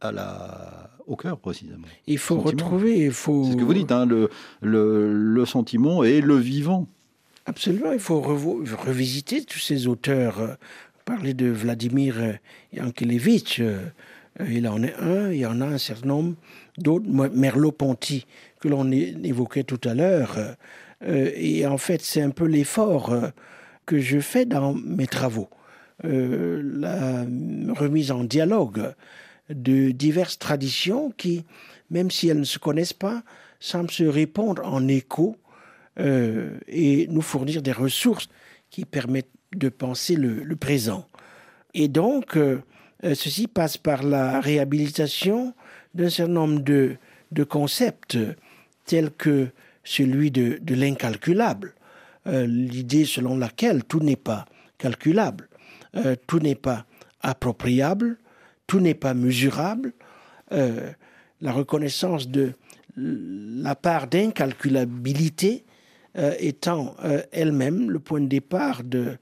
à 0.00 0.12
la, 0.12 0.90
au 1.06 1.16
cœur 1.16 1.38
précisément. 1.38 1.86
Il 2.06 2.18
faut 2.18 2.36
Sentiment. 2.36 2.50
retrouver, 2.52 3.04
il 3.06 3.12
faut 3.12 3.44
C'est 3.44 3.52
ce 3.52 3.56
que 3.56 3.64
vous 3.64 3.74
dites, 3.74 3.92
hein, 3.92 4.06
le, 4.06 4.28
le, 4.62 5.12
le 5.12 5.44
sentiment 5.46 6.04
et 6.04 6.20
le 6.20 6.36
vivant. 6.36 6.86
absolument, 7.46 7.92
il 7.92 7.98
faut 8.00 8.20
revisiter 8.20 9.44
tous 9.44 9.58
ces 9.58 9.86
auteurs. 9.88 10.56
Parler 11.04 11.34
de 11.34 11.48
Vladimir 11.48 12.38
Yankelevitch, 12.72 13.60
euh, 13.60 13.78
il 14.48 14.68
en 14.68 14.82
est 14.82 14.94
un, 14.94 15.32
il 15.32 15.38
y 15.38 15.46
en 15.46 15.60
a 15.60 15.66
un 15.66 15.78
certain 15.78 16.08
nombre 16.08 16.34
d'autres, 16.78 17.06
Merleau-Ponty 17.08 18.26
que 18.60 18.68
l'on 18.68 18.90
évoquait 18.92 19.64
tout 19.64 19.80
à 19.88 19.94
l'heure. 19.94 20.36
euh, 21.02 21.30
et 21.34 21.66
en 21.66 21.78
fait, 21.78 22.00
c'est 22.02 22.22
un 22.22 22.30
peu 22.30 22.44
l'effort 22.46 23.12
que 23.90 23.98
je 23.98 24.20
fais 24.20 24.44
dans 24.44 24.72
mes 24.72 25.08
travaux. 25.08 25.48
Euh, 26.04 26.62
la 26.62 27.24
remise 27.74 28.12
en 28.12 28.22
dialogue 28.22 28.94
de 29.48 29.90
diverses 29.90 30.38
traditions 30.38 31.12
qui, 31.16 31.44
même 31.90 32.08
si 32.08 32.28
elles 32.28 32.38
ne 32.38 32.44
se 32.44 32.60
connaissent 32.60 32.92
pas, 32.92 33.24
semblent 33.58 33.90
se 33.90 34.04
répondre 34.04 34.64
en 34.64 34.86
écho 34.86 35.36
euh, 35.98 36.56
et 36.68 37.08
nous 37.08 37.20
fournir 37.20 37.62
des 37.62 37.72
ressources 37.72 38.28
qui 38.70 38.84
permettent 38.84 39.34
de 39.56 39.68
penser 39.68 40.14
le, 40.14 40.54
présent. 40.54 41.04
Et 41.74 41.88
donc, 41.88 42.36
euh, 42.36 42.60
ceci 43.02 43.48
passe 43.48 43.76
par 43.76 44.04
la 44.04 44.40
réhabilitation 44.40 45.52
d'un 45.96 46.10
certain 46.10 46.32
nombre 46.32 46.60
de, 46.60 46.96
concepts 47.48 48.16
tels 48.84 49.10
que 49.10 49.48
celui 49.82 50.30
de 50.30 50.74
l'incalculable, 50.76 51.74
euh, 52.26 52.46
l'idée 52.46 53.06
selon 53.06 53.38
laquelle 53.38 53.84
tout 53.84 54.00
n'est 54.00 54.16
pas 54.16 54.44
calculable, 54.76 55.48
euh, 55.96 56.16
tout 56.26 56.38
n'est 56.38 56.54
pas 56.54 56.84
appropriable, 57.22 58.18
tout 58.66 58.80
n'est 58.80 58.94
pas 58.94 59.14
mesurable, 59.14 59.92
euh, 60.52 60.90
la 61.40 61.52
reconnaissance 61.52 62.28
de 62.28 62.52
la 62.96 63.74
part 63.74 64.06
d'incalculabilité 64.08 65.64
étant 66.40 66.96
elle-même 67.30 67.88
le 67.88 68.00
point 68.00 68.20
de 68.20 68.26
départ 68.26 68.82
de, 68.82 69.16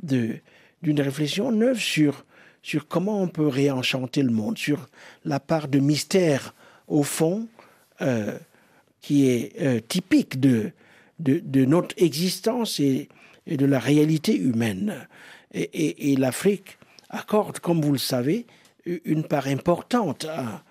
d'une 0.00 1.00
réflexion 1.00 1.50
neuve 1.50 1.78
sur, 1.80 2.24
sur 2.62 2.86
comment 2.86 3.20
on 3.20 3.26
peut 3.26 3.48
réenchanter 3.48 4.22
le 4.22 4.30
monde, 4.30 4.56
sur 4.56 4.86
la 5.24 5.40
part 5.40 5.66
de 5.66 5.80
mystère 5.80 6.54
au 6.86 7.02
fond 7.02 7.48
qui 9.00 9.28
est 9.28 9.88
typique 9.88 10.38
de, 10.38 10.70
de, 11.18 11.64
notre 11.64 11.94
existence 11.98 12.80
et, 12.80 13.08
de 13.46 13.66
la 13.66 13.78
réalité 13.78 14.36
humaine. 14.36 15.06
Et, 15.52 16.16
l'Afrique 16.16 16.78
accorde, 17.10 17.58
comme 17.58 17.80
vous 17.80 17.92
le 17.92 17.98
savez, 17.98 18.46
une 19.04 19.24
part 19.24 19.46
importante 19.46 20.26
à, 20.26 20.62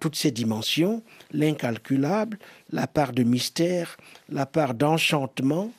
toutes 0.00 0.16
ces 0.16 0.32
dimensions, 0.32 1.02
l'incalculable, 1.30 2.38
la 2.72 2.88
part 2.88 3.12
de 3.12 3.22
mystère, 3.22 3.96
la 4.28 4.44
part 4.44 4.74
d'enchantement 4.74 5.70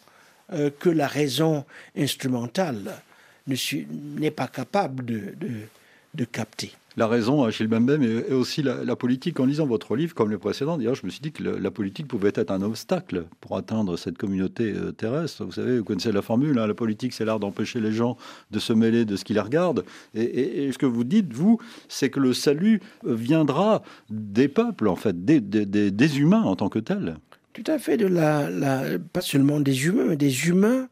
euh, 0.54 0.70
que 0.70 0.90
la 0.90 1.08
raison 1.08 1.66
instrumentale 1.98 3.02
n'est 3.48 4.32
pas 4.32 4.48
capable 4.48 5.04
de 5.04 6.26
capter. 6.26 6.72
La 6.98 7.06
raison, 7.06 7.44
Achille 7.44 7.68
Bembem, 7.68 8.02
et 8.02 8.34
aussi 8.34 8.64
la, 8.64 8.96
politique. 8.96 9.40
En 9.40 9.46
lisant 9.46 9.68
votre 9.68 9.96
livre, 9.96 10.16
comme 10.16 10.32
les 10.32 10.40
précédents, 10.40 10.78
d'ailleurs, 10.78 10.96
je 10.96 11.06
me 11.06 11.12
suis 11.12 11.22
dit 11.22 11.32
que 11.32 11.44
le- 11.44 11.60
la 11.60 11.70
politique 11.70 12.08
pouvait 12.08 12.32
être 12.34 12.50
un 12.50 12.64
obstacle 12.64 13.26
pour 13.40 13.56
atteindre 13.56 13.98
cette 13.98 14.18
communauté 14.18 14.74
euh, 14.74 14.92
terrestre. 14.92 15.46
Vous 15.46 15.52
savez, 15.52 15.78
vous 15.78 15.84
connaissez 15.84 16.12
la 16.12 16.24
formule, 16.24 16.58
hein, 16.58 16.66
la 16.66 16.74
politique, 16.74 17.14
c'est 17.14 17.24
l'art 17.24 17.40
d'empêcher 17.40 17.80
les 17.80 17.92
gens 17.92 18.18
de 18.50 18.58
se 18.58 18.74
mêler 18.74 19.06
de 19.06 19.16
ce 19.16 19.24
qui 19.24 19.36
les 19.36 19.40
regarde. 19.40 19.86
Et, 20.16 20.72
ce 20.72 20.78
que 20.80 20.88
vous 20.88 21.04
dites, 21.04 21.32
vous, 21.32 21.60
c'est 21.88 22.10
que 22.10 22.20
le 22.20 22.34
salut 22.34 22.82
euh, 23.06 23.14
viendra 23.14 23.84
des 24.10 24.48
peuples, 24.48 24.88
en 24.88 24.96
fait, 24.96 25.24
des 25.24 26.20
humains 26.20 26.42
en 26.42 26.56
tant 26.56 26.70
que 26.70 26.80
tels. 26.80 27.18
Tout 27.54 27.72
à 27.72 27.78
fait, 27.78 27.98
de 27.98 28.08
la, 28.08 28.50
la- 28.50 28.98
pas 28.98 29.22
seulement 29.22 29.60
des 29.60 29.86
humains, 29.86 30.06
mais 30.10 30.18
des 30.18 30.48
humains 30.48 30.90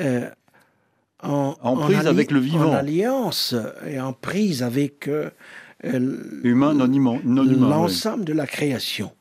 euh, 0.00 0.28
en, 1.22 1.56
En 1.60 1.76
prise 1.76 2.06
avec 2.06 2.30
le 2.30 2.40
vivant. 2.40 2.70
En 2.70 2.74
alliance 2.74 3.54
et 3.86 4.00
en 4.00 4.12
prise 4.12 4.62
avec 4.62 5.08
euh, 5.08 5.30
euh, 5.84 5.98
non, 6.44 6.88
oui. 6.88 7.56
l'ensemble 7.58 8.24
de 8.24 8.32
la 8.32 8.46
création. 8.46 9.12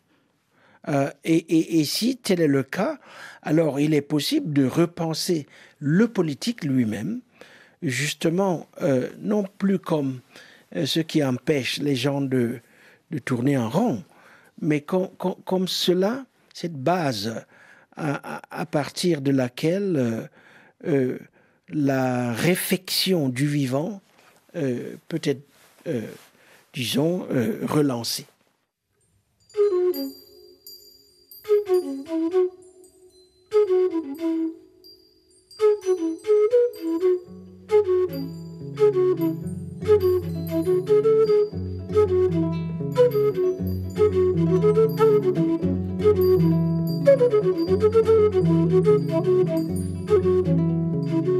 et, 1.23 1.83
si 1.85 2.17
tel 2.17 2.41
est 2.41 2.47
le 2.47 2.63
cas, 2.63 2.99
alors 3.41 3.79
il 3.79 3.93
est 3.93 4.01
possible 4.01 4.53
de 4.53 4.65
repenser 4.65 5.47
le 5.79 6.07
politique 6.07 6.63
lui-même, 6.63 7.21
justement, 7.81 8.67
non 9.21 9.45
plus 9.57 9.79
comme 9.79 10.19
ce 10.73 10.99
qui 10.99 11.23
empêche 11.23 11.79
les 11.79 11.95
gens 11.95 12.21
de, 12.21 12.59
de 13.11 13.19
tourner 13.19 13.57
en 13.57 13.69
rond, 13.69 14.03
mais 14.61 14.81
comme 14.81 15.67
cela, 15.67 16.25
cette 16.53 16.75
base 16.75 17.45
à, 17.95 18.65
partir 18.65 19.21
de 19.21 19.31
laquelle 19.31 19.95
euh, 19.97 20.27
euh, 20.87 21.19
la 21.71 22.33
réflexion 22.33 23.29
du 23.29 23.47
vivant 23.47 24.01
euh, 24.55 24.95
peut 25.07 25.21
être, 25.23 25.41
disons, 26.73 27.25
relancée. 27.63 28.25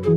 Idée 0.00 0.08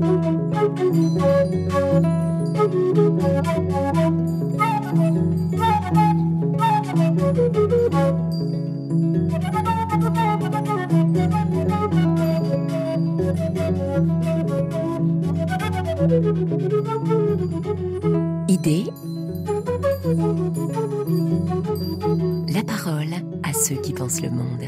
La 22.47 22.63
parole 22.63 23.07
à 23.43 23.51
ceux 23.51 23.75
qui 23.75 23.91
pensent 23.91 24.21
le 24.21 24.29
monde. 24.29 24.63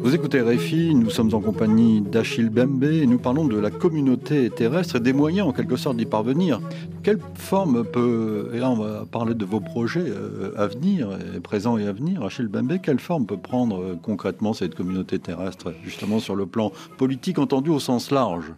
Vous 0.00 0.14
écoutez 0.14 0.40
Réfi, 0.40 0.94
nous 0.94 1.10
sommes 1.10 1.34
en 1.34 1.40
compagnie 1.40 1.87
d'Achille 2.10 2.48
Bembe 2.48 2.84
nous 2.84 3.18
parlons 3.18 3.46
de 3.46 3.58
la 3.58 3.70
communauté 3.70 4.50
terrestre 4.50 4.96
et 4.96 5.00
des 5.00 5.12
moyens 5.12 5.48
en 5.48 5.52
quelque 5.52 5.76
sorte 5.76 5.96
d'y 5.96 6.06
parvenir. 6.06 6.60
Quelle 7.02 7.18
forme 7.34 7.84
peut, 7.84 8.50
et 8.54 8.58
là 8.58 8.70
on 8.70 8.76
va 8.76 9.04
parler 9.04 9.34
de 9.34 9.44
vos 9.44 9.60
projets 9.60 10.04
euh, 10.06 10.52
à 10.56 10.66
venir, 10.66 11.10
présents 11.42 11.76
et 11.78 11.86
à 11.86 11.92
venir, 11.92 12.22
Achille 12.22 12.48
Bembe, 12.48 12.78
quelle 12.82 12.98
forme 12.98 13.26
peut 13.26 13.36
prendre 13.36 13.80
euh, 13.82 13.98
concrètement 14.00 14.52
cette 14.52 14.74
communauté 14.74 15.18
terrestre, 15.18 15.74
justement 15.84 16.18
sur 16.18 16.36
le 16.36 16.46
plan 16.46 16.72
politique 16.96 17.38
entendu 17.38 17.70
au 17.70 17.80
sens 17.80 18.10
large 18.10 18.52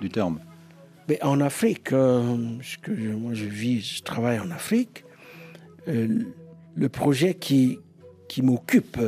du 0.00 0.08
terme? 0.08 0.38
Mais 1.08 1.22
En 1.22 1.40
Afrique, 1.40 1.92
euh, 1.92 2.36
que 2.82 2.92
moi 3.14 3.32
je 3.32 3.46
vis, 3.46 3.80
je 3.98 4.02
travaille 4.02 4.38
en 4.38 4.50
Afrique, 4.50 5.04
le 5.86 6.88
projet 6.88 7.34
qui, 7.34 7.78
qui 8.28 8.42
m'occupe 8.42 8.98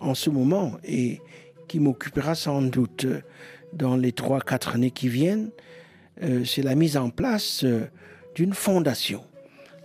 en 0.00 0.14
ce 0.14 0.30
moment 0.30 0.72
et 0.82 1.20
qui 1.70 1.78
m'occupera 1.78 2.34
sans 2.34 2.62
doute 2.62 3.06
dans 3.72 3.94
les 3.96 4.10
trois, 4.10 4.40
quatre 4.40 4.74
années 4.74 4.90
qui 4.90 5.08
viennent, 5.08 5.50
euh, 6.20 6.44
c'est 6.44 6.62
la 6.62 6.74
mise 6.74 6.96
en 6.96 7.10
place 7.10 7.62
euh, 7.62 7.86
d'une 8.34 8.54
fondation, 8.54 9.22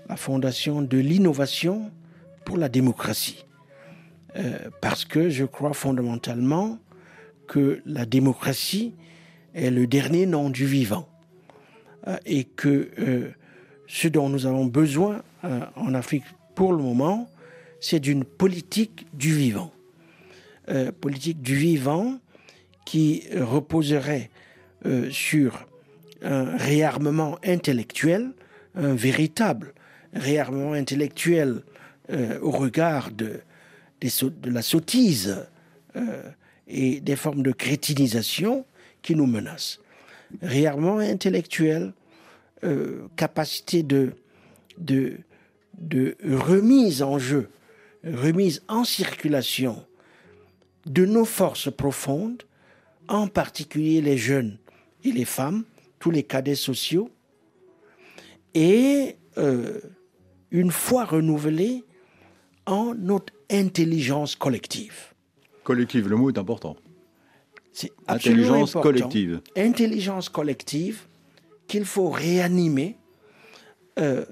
la 0.10 0.16
fondation 0.16 0.82
de 0.82 0.98
l'innovation 0.98 1.92
pour 2.44 2.58
la 2.58 2.70
démocratie. 2.70 3.46
Euh, 4.36 4.58
parce 4.82 5.06
que 5.06 5.30
je 5.30 5.46
crois 5.46 5.74
fondamentalement 5.74 6.80
que 7.48 7.84
la 7.86 8.08
démocratie 8.08 8.96
est 9.54 9.70
le 9.70 9.86
dernier 9.86 10.26
nom 10.26 10.50
du 10.50 10.66
vivant 10.66 11.08
et 12.26 12.46
que 12.46 12.90
ce 13.88 14.08
dont 14.08 14.30
nous 14.30 14.48
avons 14.48 14.66
besoin 14.66 15.22
en 15.76 15.94
Afrique 15.94 16.26
pour 16.56 16.74
le 16.74 16.82
moment, 16.82 17.30
c'est 17.80 18.00
d'une 18.00 18.24
politique 18.24 19.08
du 19.14 19.34
vivant. 19.34 19.75
Euh, 20.68 20.92
politique 20.92 21.44
du 21.44 21.56
vivant 21.56 22.20
qui 22.86 23.24
reposerait 23.36 24.32
euh, 24.88 25.12
sur 25.12 25.68
un 26.24 26.58
réarmement 26.58 27.38
intellectuel, 27.46 28.32
un 28.74 28.96
véritable 28.96 29.76
réarmement 30.14 30.74
intellectuel 30.74 31.62
euh, 32.10 32.40
au 32.42 32.50
regard 32.50 33.12
de, 33.12 33.42
la 34.44 34.64
sottise 34.64 35.48
et 36.68 37.00
des 37.00 37.16
formes 37.16 37.44
de 37.44 37.52
crétinisation 37.52 38.66
qui 39.04 39.16
nous 39.16 39.28
menacent. 39.28 39.80
Réarmement 40.42 40.98
intellectuel, 40.98 41.94
capacité 43.16 43.82
de 43.82 44.14
remise 46.24 47.02
en 47.02 47.18
jeu, 47.18 47.50
remise 48.04 48.62
en 48.68 48.84
circulation 48.84 49.86
de 50.86 51.06
nos 51.06 51.26
forces 51.26 51.72
profondes, 51.72 52.44
en 53.08 53.28
particulier 53.28 54.02
les 54.02 54.18
jeunes 54.18 54.58
et 55.04 55.12
les 55.12 55.26
femmes, 55.26 55.64
tous 56.00 56.12
les 56.12 56.24
cadets 56.24 56.56
sociaux, 56.56 57.10
et 58.54 59.18
euh, 59.38 59.80
une 60.52 60.72
fois 60.72 61.06
renouvelée 61.06 61.84
en 62.66 62.96
notre 62.96 63.34
intelligence 63.52 64.36
collective. 64.36 65.14
Collective, 65.64 66.08
le 66.08 66.16
mot 66.16 66.30
est 66.30 66.38
important. 66.38 66.76
C'est 67.72 67.92
intelligence 68.08 68.74
collective. 68.74 69.42
Intelligence 69.58 70.30
collective 70.30 71.08
qu'il 71.68 71.86
faut 71.86 72.10
réanimer 72.10 72.98
euh, 74.00 74.26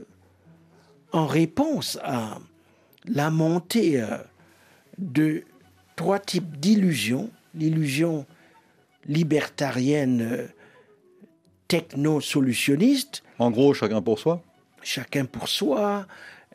en 1.12 1.26
réponse 1.26 2.00
à 2.04 2.40
la 3.06 3.30
montée 3.30 4.02
euh, 4.02 4.18
de 4.98 5.44
trois 5.96 6.20
types 6.20 6.60
d'illusions. 6.60 7.30
L'illusion 7.56 8.26
libertarienne 9.06 10.50
techno-solutionniste. 11.68 13.24
En 13.40 13.52
gros, 13.52 13.74
chacun 13.74 14.02
pour 14.02 14.20
soi 14.20 14.44
Chacun 14.82 15.26
pour 15.26 15.48
soi. 15.48 16.06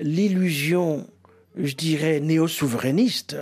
L'illusion, 0.00 1.06
je 1.56 1.74
dirais, 1.74 2.20
néo-souverainiste, 2.20 3.36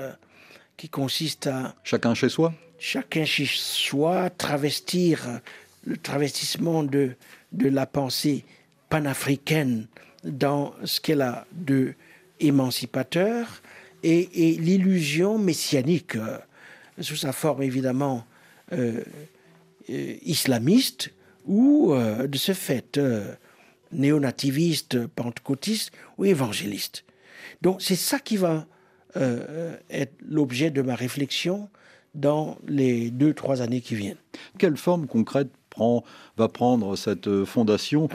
qui 0.76 0.88
consiste 0.88 1.46
à... 1.46 1.74
Chacun 1.84 2.14
chez 2.14 2.28
soi 2.28 2.52
Chacun 2.78 3.24
chez 3.24 3.46
soi, 3.46 4.30
travestir 4.30 5.40
le 5.84 5.96
travestissement 5.96 6.82
de, 6.82 7.12
de 7.52 7.68
la 7.68 7.86
pensée 7.86 8.44
panafricaine 8.88 9.86
dans 10.24 10.74
ce 10.84 11.00
qu'elle 11.00 11.22
a 11.22 11.46
de 11.52 11.94
émancipateur, 12.40 13.62
et, 14.02 14.56
l'illusion 14.58 15.38
messianique, 15.38 16.16
euh, 16.16 16.38
sous 17.00 17.16
sa 17.16 17.32
forme 17.32 17.62
évidemment 17.62 18.24
euh, 18.72 19.02
euh, 19.90 20.14
islamiste, 20.24 21.12
ou 21.44 21.94
de 21.94 22.38
ce 22.38 22.54
fait 22.54 22.98
néonativiste, 23.92 25.06
pentecôtiste 25.06 25.92
ou 26.18 26.24
évangéliste. 26.24 27.04
Donc 27.62 27.80
c'est 27.80 27.94
ça 27.94 28.18
qui 28.18 28.36
va 28.36 28.66
être 29.14 30.12
l'objet 30.28 30.72
de 30.72 30.82
ma 30.82 30.96
réflexion 30.96 31.68
dans 32.16 32.58
les 32.66 33.12
deux, 33.12 33.32
trois 33.32 33.62
années 33.62 33.80
qui 33.80 33.94
viennent. 33.94 34.16
Quelle 34.58 34.76
forme 34.76 35.06
concrète 35.06 35.50
prend, 35.70 36.02
va 36.36 36.48
prendre 36.48 36.96
cette 36.96 37.44
fondation 37.44 38.08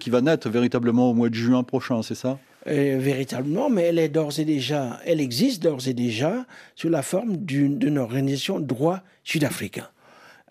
qui 0.00 0.10
va 0.10 0.20
naître 0.20 0.50
véritablement 0.50 1.08
au 1.08 1.14
mois 1.14 1.28
de 1.28 1.36
juin 1.36 1.62
prochain, 1.62 2.02
c'est 2.02 2.16
ça? 2.16 2.40
Véritablement, 2.66 3.68
mais 3.70 3.82
elle 3.82 3.98
est 3.98 4.08
d'ores 4.08 4.38
et 4.38 4.44
déjà, 4.44 5.00
elle 5.04 5.20
existe 5.20 5.62
d'ores 5.62 5.88
et 5.88 5.94
déjà 5.94 6.46
sous 6.76 6.88
la 6.88 7.02
forme 7.02 7.36
d'une 7.38 7.98
organisation 7.98 8.60
droit 8.60 9.00
sud-africain. 9.24 9.88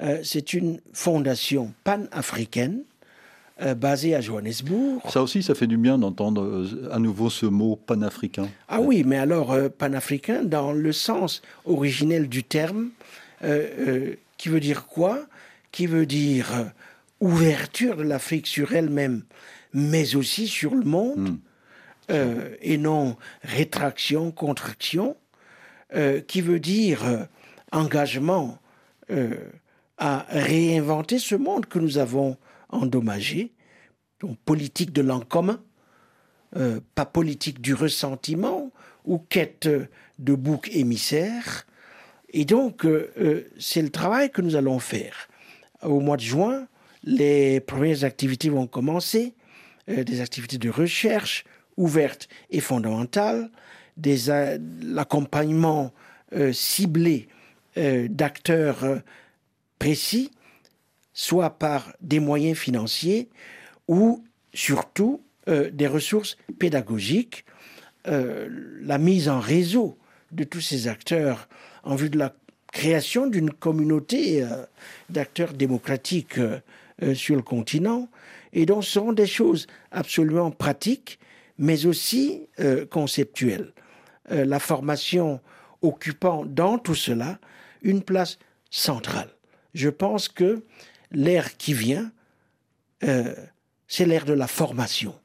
Euh, 0.02 0.20
c'est 0.24 0.54
une 0.54 0.80
fondation 0.94 1.74
pan-africaine 1.84 2.82
euh, 3.62 3.76
basée 3.76 4.16
à 4.16 4.22
Johannesburg. 4.22 5.02
Ça 5.10 5.22
aussi, 5.22 5.44
ça 5.44 5.54
fait 5.54 5.68
du 5.68 5.78
bien 5.78 5.98
d'entendre 5.98 6.42
euh, 6.42 6.90
à 6.92 6.98
nouveau 6.98 7.30
ce 7.30 7.46
mot 7.46 7.76
panafricain. 7.76 8.50
Ah 8.68 8.82
oui, 8.82 9.04
mais 9.06 9.18
alors 9.18 9.56
panafricain 9.78 10.44
dans 10.44 10.72
le 10.72 10.92
sens 10.92 11.42
originel 11.66 12.28
du 12.28 12.44
terme, 12.44 12.90
qui 14.38 14.50
veut 14.50 14.60
dire 14.60 14.88
quoi? 14.88 15.20
Qui 15.72 15.88
veut 15.88 16.06
dire 16.06 16.72
ouverture 17.20 17.96
de 17.98 18.04
l'Afrique 18.04 18.48
sur 18.48 18.74
elle-même, 18.74 19.24
mais 19.74 20.16
aussi 20.16 20.48
sur 20.48 20.76
le 20.76 20.84
monde, 20.84 21.38
hmm. 22.12 22.42
et 22.62 22.78
non 22.78 23.18
rétraction, 23.44 24.32
contraction, 24.32 25.18
qui 26.28 26.42
veut 26.42 26.60
dire 26.60 27.28
engagement 27.72 28.60
à 29.98 30.26
réinventer 30.30 31.20
ce 31.20 31.36
monde 31.36 31.66
que 31.66 31.80
nous 31.80 31.98
avons 31.98 32.38
endommagé, 32.70 33.54
donc 34.20 34.38
politique 34.40 34.94
de 34.94 35.02
l'en 35.02 35.20
commun, 35.20 35.62
euh, 36.56 36.80
pas 36.96 37.06
politique 37.06 37.62
du 37.62 37.74
ressentiment 37.74 38.72
ou 39.06 39.20
quête 39.20 39.70
de 40.20 40.36
bouc 40.36 40.70
émissaire. 40.74 41.66
Et 42.34 42.46
donc, 42.46 42.86
euh, 42.86 43.12
euh, 43.18 43.48
c'est 43.58 43.82
le 43.82 43.90
travail 43.90 44.32
que 44.32 44.42
nous 44.42 44.56
allons 44.56 44.80
faire. 44.80 45.30
Au 45.82 46.00
mois 46.00 46.18
de 46.18 46.22
juin, 46.22 46.68
les 47.04 47.60
premières 47.62 48.04
activités 48.04 48.50
vont 48.50 48.68
commencer, 48.68 49.34
des 49.88 50.22
activités 50.22 50.60
de 50.60 50.70
recherche 50.70 51.44
ouvertes 51.82 52.28
et 52.50 52.60
fondamentales, 52.60 53.50
l'accompagnement 54.82 55.94
ciblé 56.52 57.28
d'acteurs 57.76 59.02
précis, 59.80 60.32
soit 61.14 61.52
par 61.52 61.94
des 62.02 62.20
moyens 62.20 62.58
financiers 62.58 63.30
ou 63.88 64.24
surtout 64.54 65.22
euh, 65.48 65.70
des 65.72 65.88
ressources 65.88 66.38
pédagogiques, 66.60 67.46
euh, 68.08 68.48
la 68.82 68.98
mise 68.98 69.28
en 69.28 69.40
réseau 69.40 69.98
de 70.32 70.44
tous 70.44 70.62
ces 70.62 70.88
acteurs 70.88 71.50
en 71.84 71.96
vue 71.96 72.10
de 72.10 72.18
la 72.18 72.34
création 72.72 73.28
d'une 73.28 73.52
communauté 73.52 74.44
euh, 74.44 74.66
d'acteurs 75.10 75.54
démocratiques 75.54 76.40
sur 77.16 77.36
le 77.36 77.42
continent. 77.42 78.08
Et 78.54 78.68
donc 78.68 78.84
ce 78.84 78.92
sont 78.92 79.14
des 79.14 79.26
choses 79.26 79.66
absolument 79.92 80.52
pratiques, 80.52 81.18
mais 81.58 81.86
aussi 81.86 82.48
conceptuelles. 82.90 83.74
la 84.30 84.60
formation 84.60 85.40
occupant 85.82 86.46
dans 86.46 86.78
tout 86.78 86.96
cela 86.96 87.40
une 87.82 88.02
place 88.02 88.38
centrale 88.70 89.30
je 89.74 89.90
pense 89.90 90.28
que 90.28 90.64
l'ère 91.12 91.58
qui 91.58 91.74
vient, 91.74 92.12
euh, 93.04 93.34
c'est 93.88 94.06
l'ère 94.06 94.26
de 94.26 94.34
la 94.34 94.48
formation, 94.48 95.16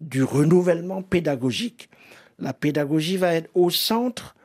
du 0.00 0.22
renouvellement 0.22 1.02
pédagogique. 1.02 1.88
La 2.38 2.52
pédagogie 2.52 3.16
va 3.16 3.34
être 3.34 3.50
au 3.54 3.70
centre 3.70 4.36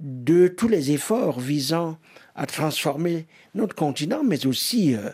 de 0.00 0.48
tous 0.48 0.68
les 0.68 0.90
efforts 0.90 1.40
visant 1.40 1.98
à 2.34 2.46
transformer 2.46 3.26
notre 3.54 3.76
continent, 3.76 4.24
mais 4.24 4.46
aussi 4.46 4.94
euh, 4.94 5.10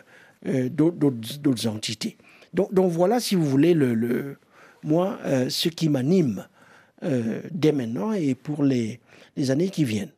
euh, 0.47 0.69
d'autres 0.69 1.67
entités. 1.67 2.17
Donc, 2.53 2.91
voilà, 2.91 3.21
si 3.21 3.35
vous 3.35 3.45
voulez, 3.45 3.73
le, 3.73 4.37
moi, 4.83 5.17
ce 5.49 5.69
qui 5.69 5.89
m'anime 5.89 6.45
dès 7.51 7.71
maintenant 7.71 8.13
et 8.13 8.35
pour 8.35 8.63
les 8.63 8.99
années 9.49 9.69
qui 9.69 9.83
viennent. 9.83 10.11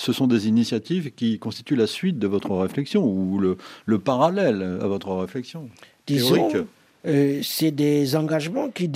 Ce 0.00 0.14
sont 0.14 0.26
des 0.26 0.48
initiatives 0.48 1.10
qui 1.10 1.38
constituent 1.38 1.76
la 1.76 1.86
suite 1.86 2.18
de 2.18 2.26
votre 2.26 2.56
réflexion 2.56 3.04
ou 3.04 3.38
le, 3.38 3.98
parallèle 3.98 4.62
à 4.80 4.86
votre 4.86 5.12
réflexion 5.14 5.68
Disons, 6.06 6.48
euh, 7.06 7.40
c'est 7.42 7.70
des 7.70 8.16
engagements 8.16 8.70
qui 8.70 8.90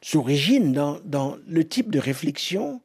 s'originent 0.00 0.72
dans, 0.72 0.98
dans, 1.04 1.36
le 1.48 1.64
type 1.64 1.90
de 1.90 1.98
réflexion 1.98 2.80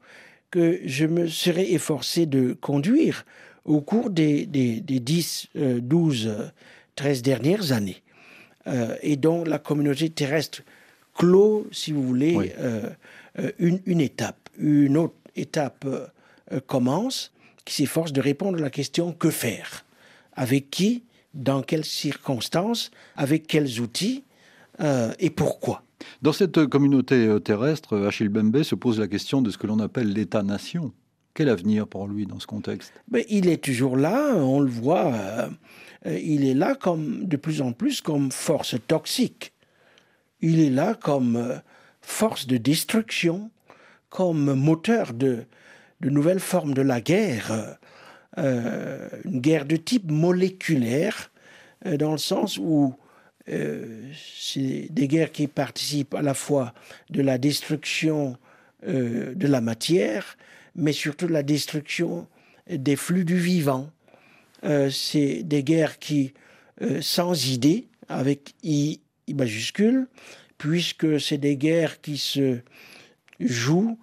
que 0.49 0.79
je 0.85 1.05
me 1.05 1.27
serais 1.27 1.71
efforcé 1.71 2.25
de 2.25 2.53
conduire 2.53 3.25
au 3.63 3.81
cours 3.81 4.09
des, 4.09 4.47
des, 4.47 4.81
10, 4.81 5.49
12, 5.55 6.51
13 6.95 7.21
dernières 7.21 7.71
années, 7.71 8.01
euh, 8.65 8.95
et 9.03 9.15
dont 9.17 9.43
la 9.43 9.59
communauté 9.59 10.09
terrestre 10.09 10.63
clôt, 11.19 11.67
si 11.71 11.91
vous 11.91 12.01
voulez, 12.01 12.53
euh, 12.57 12.89
une, 13.59 13.81
une, 13.85 13.99
étape. 14.01 14.49
Une 14.57 14.97
autre 14.97 15.15
étape 15.35 15.85
euh, 15.85 16.59
commence, 16.65 17.31
qui 17.65 17.75
s'efforce 17.75 18.13
de 18.13 18.21
répondre 18.21 18.57
à 18.57 18.61
la 18.61 18.69
question 18.69 19.11
que 19.11 19.29
faire? 19.29 19.85
Avec 20.33 20.71
qui? 20.71 21.03
Dans 21.33 21.61
quelles 21.61 21.85
circonstances? 21.85 22.89
Avec 23.15 23.45
quels 23.45 23.79
outils? 23.81 24.23
Euh, 24.79 25.11
Et 25.19 25.29
pourquoi? 25.29 25.83
Dans 26.21 26.31
cette 26.31 26.65
communauté 26.67 27.27
euh, 27.27 27.39
terrestre, 27.39 27.97
Achille 28.07 28.29
Bembe 28.29 28.63
se 28.63 28.75
pose 28.75 28.97
la 28.99 29.07
question 29.07 29.41
de 29.41 29.51
ce 29.51 29.57
que 29.57 29.67
l'on 29.67 29.79
appelle 29.79 30.11
l'État-nation. 30.13 30.93
Quel 31.33 31.49
avenir 31.49 31.85
pour 31.85 32.07
lui 32.07 32.25
dans 32.25 32.39
ce 32.39 32.47
contexte? 32.47 32.93
Mais 33.11 33.25
Il 33.29 33.47
est 33.49 33.63
toujours 33.63 33.97
là, 33.97 34.33
on 34.35 34.61
le 34.61 34.69
voit, 34.69 35.13
il 36.05 36.45
est 36.45 36.53
là 36.53 36.75
comme, 36.75 37.25
de 37.25 37.37
plus 37.37 37.61
en 37.61 37.71
plus 37.71 38.01
comme 38.01 38.31
force 38.31 38.75
toxique. 38.87 39.53
Il 40.41 40.59
est 40.59 40.69
là 40.69 40.95
comme 40.95 41.61
force 42.01 42.47
de 42.47 42.57
destruction, 42.57 43.51
comme 44.09 44.53
moteur 44.53 45.13
de, 45.13 45.45
de 46.01 46.09
nouvelles 46.09 46.39
formes 46.39 46.73
de 46.73 46.81
la 46.81 47.01
guerre, 47.01 47.77
euh, 48.37 49.09
une 49.25 49.41
guerre 49.41 49.65
de 49.65 49.75
type 49.75 50.09
moléculaire, 50.11 51.31
euh, 51.85 51.97
dans 51.97 52.11
le 52.11 52.17
sens 52.17 52.57
où 52.57 52.95
euh, 53.49 54.03
c'est 54.13 54.87
des 54.91 55.07
guerres 55.07 55.31
qui 55.31 55.47
participent 55.47 56.13
à 56.13 56.21
la 56.21 56.33
fois 56.33 56.73
de 57.09 57.21
la 57.21 57.37
destruction 57.37 58.37
de 58.87 59.45
la 59.45 59.59
matière, 59.59 60.37
mais 60.73 60.93
surtout 60.93 61.27
de 61.27 61.33
la 61.33 61.43
destruction 61.43 62.29
des 62.69 62.95
flux 62.95 63.25
du 63.25 63.37
vivant. 63.37 63.89
c'est 64.89 65.43
des 65.43 65.63
guerres 65.63 65.99
qui, 65.99 66.33
sans 67.01 67.47
idée, 67.47 67.89
avec 68.07 68.55
I 68.63 69.01
majuscule, 69.33 70.07
puisque 70.57 71.19
c'est 71.19 71.37
des 71.37 71.57
guerres 71.57 72.01
qui 72.01 72.17
se 72.17 72.59
jouent 73.39 73.97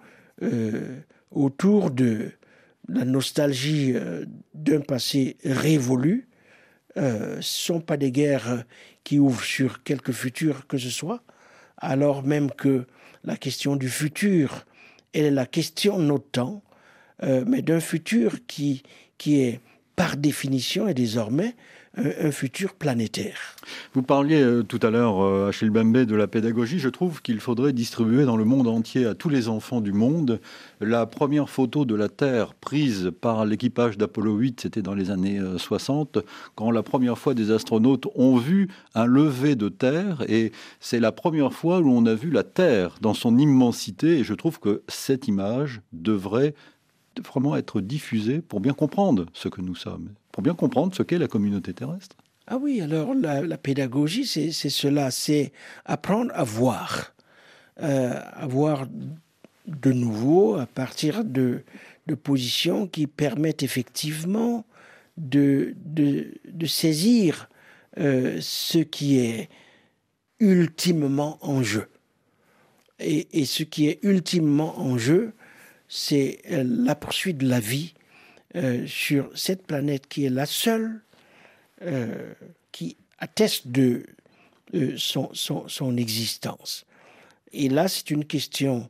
autour 1.31 1.91
de 1.91 2.31
la 2.87 3.05
nostalgie 3.05 3.93
euh, 3.95 4.25
d'un 4.53 4.81
passé 4.81 5.37
révolu. 5.43 6.27
Euh, 6.97 7.37
ce 7.41 7.73
ne 7.73 7.77
sont 7.77 7.81
pas 7.81 7.97
des 7.97 8.11
guerres 8.11 8.63
qui 9.03 9.19
ouvrent 9.19 9.43
sur 9.43 9.83
quelque 9.83 10.11
futur 10.11 10.67
que 10.67 10.77
ce 10.77 10.89
soit, 10.89 11.23
alors 11.77 12.23
même 12.23 12.51
que 12.51 12.85
la 13.23 13.37
question 13.37 13.75
du 13.75 13.89
futur, 13.89 14.65
elle 15.13 15.25
est 15.25 15.31
la 15.31 15.45
question 15.45 15.99
de 15.99 16.03
notre 16.03 16.29
temps, 16.29 16.63
euh, 17.23 17.43
mais 17.47 17.61
d'un 17.61 17.79
futur 17.79 18.45
qui, 18.47 18.83
qui 19.17 19.41
est 19.41 19.59
par 19.95 20.17
définition 20.17 20.87
et 20.87 20.93
désormais 20.93 21.55
un 21.97 22.31
futur 22.31 22.73
planétaire. 22.73 23.55
Vous 23.93 24.03
parliez 24.03 24.41
euh, 24.41 24.63
tout 24.63 24.79
à 24.83 24.89
l'heure, 24.89 25.21
euh, 25.21 25.49
Achille 25.49 25.69
Bembe, 25.69 25.97
de 25.97 26.15
la 26.15 26.27
pédagogie. 26.27 26.79
Je 26.79 26.89
trouve 26.89 27.21
qu'il 27.21 27.39
faudrait 27.39 27.73
distribuer 27.73 28.25
dans 28.25 28.37
le 28.37 28.45
monde 28.45 28.67
entier 28.67 29.05
à 29.05 29.15
tous 29.15 29.29
les 29.29 29.49
enfants 29.49 29.81
du 29.81 29.91
monde 29.91 30.39
la 30.79 31.05
première 31.05 31.49
photo 31.49 31.85
de 31.85 31.95
la 31.95 32.09
Terre 32.09 32.53
prise 32.53 33.11
par 33.19 33.45
l'équipage 33.45 33.97
d'Apollo 33.97 34.35
8, 34.35 34.61
c'était 34.61 34.81
dans 34.81 34.93
les 34.93 35.09
années 35.09 35.41
60, 35.57 36.17
euh, 36.17 36.21
quand 36.55 36.71
la 36.71 36.83
première 36.83 37.17
fois 37.17 37.33
des 37.33 37.51
astronautes 37.51 38.07
ont 38.15 38.37
vu 38.37 38.69
un 38.93 39.05
lever 39.05 39.55
de 39.55 39.69
Terre. 39.69 40.23
Et 40.27 40.51
c'est 40.79 40.99
la 40.99 41.11
première 41.11 41.53
fois 41.53 41.79
où 41.79 41.89
on 41.89 42.05
a 42.05 42.13
vu 42.13 42.29
la 42.29 42.43
Terre 42.43 42.97
dans 43.01 43.13
son 43.13 43.37
immensité. 43.37 44.19
Et 44.19 44.23
je 44.23 44.33
trouve 44.33 44.59
que 44.59 44.83
cette 44.87 45.27
image 45.27 45.81
devrait 45.93 46.53
vraiment 47.25 47.55
être 47.55 47.81
diffusée 47.81 48.41
pour 48.41 48.59
bien 48.59 48.73
comprendre 48.73 49.25
ce 49.33 49.49
que 49.49 49.61
nous 49.61 49.75
sommes 49.75 50.09
pour 50.37 50.43
bien 50.43 50.53
comprendre 50.53 50.93
ce 50.93 51.01
qu'est 51.01 51.17
la 51.17 51.27
communauté 51.27 51.73
terrestre. 51.73 52.15
Ah 52.45 52.57
oui, 52.57 52.79
alors 52.79 53.15
la, 53.15 53.57
pédagogie, 53.57 54.27
c'est 54.27 54.51
cela, 54.51 55.09
c'est 55.09 55.51
apprendre 55.83 56.31
à 56.35 56.43
voir, 56.43 57.15
euh, 57.81 58.21
à 58.33 58.45
voir 58.45 58.85
de 59.65 59.91
nouveau 59.91 60.57
à 60.57 60.67
partir 60.67 61.23
de, 61.25 61.63
de 62.05 62.13
positions 62.13 62.85
qui 62.85 63.07
permettent 63.07 63.63
effectivement 63.63 64.63
de, 65.17 65.73
de, 65.85 66.65
saisir 66.67 67.49
euh, 67.97 68.37
ce 68.39 68.77
qui 68.77 69.17
est 69.17 69.49
ultimement 70.39 71.39
en 71.41 71.63
jeu. 71.63 71.87
Et, 72.99 73.43
ce 73.45 73.63
qui 73.63 73.87
est 73.87 73.97
ultimement 74.03 74.79
en 74.79 74.99
jeu, 74.99 75.33
c'est 75.87 76.41
la 76.47 76.93
poursuite 76.93 77.39
de 77.39 77.49
la 77.49 77.59
vie 77.59 77.95
euh, 78.57 78.87
sur 78.87 79.29
cette 79.35 79.67
planète 79.67 80.07
qui 80.07 80.25
est 80.25 80.29
la 80.29 80.47
seule 80.47 81.01
euh, 81.83 82.33
qui 82.71 82.97
atteste 83.19 83.67
de 83.67 84.03
son, 84.97 85.29
son, 85.33 85.95
existence. 85.95 86.85
Et 87.53 87.69
là, 87.69 87.87
c'est 87.87 88.09
une 88.09 88.25
question 88.25 88.89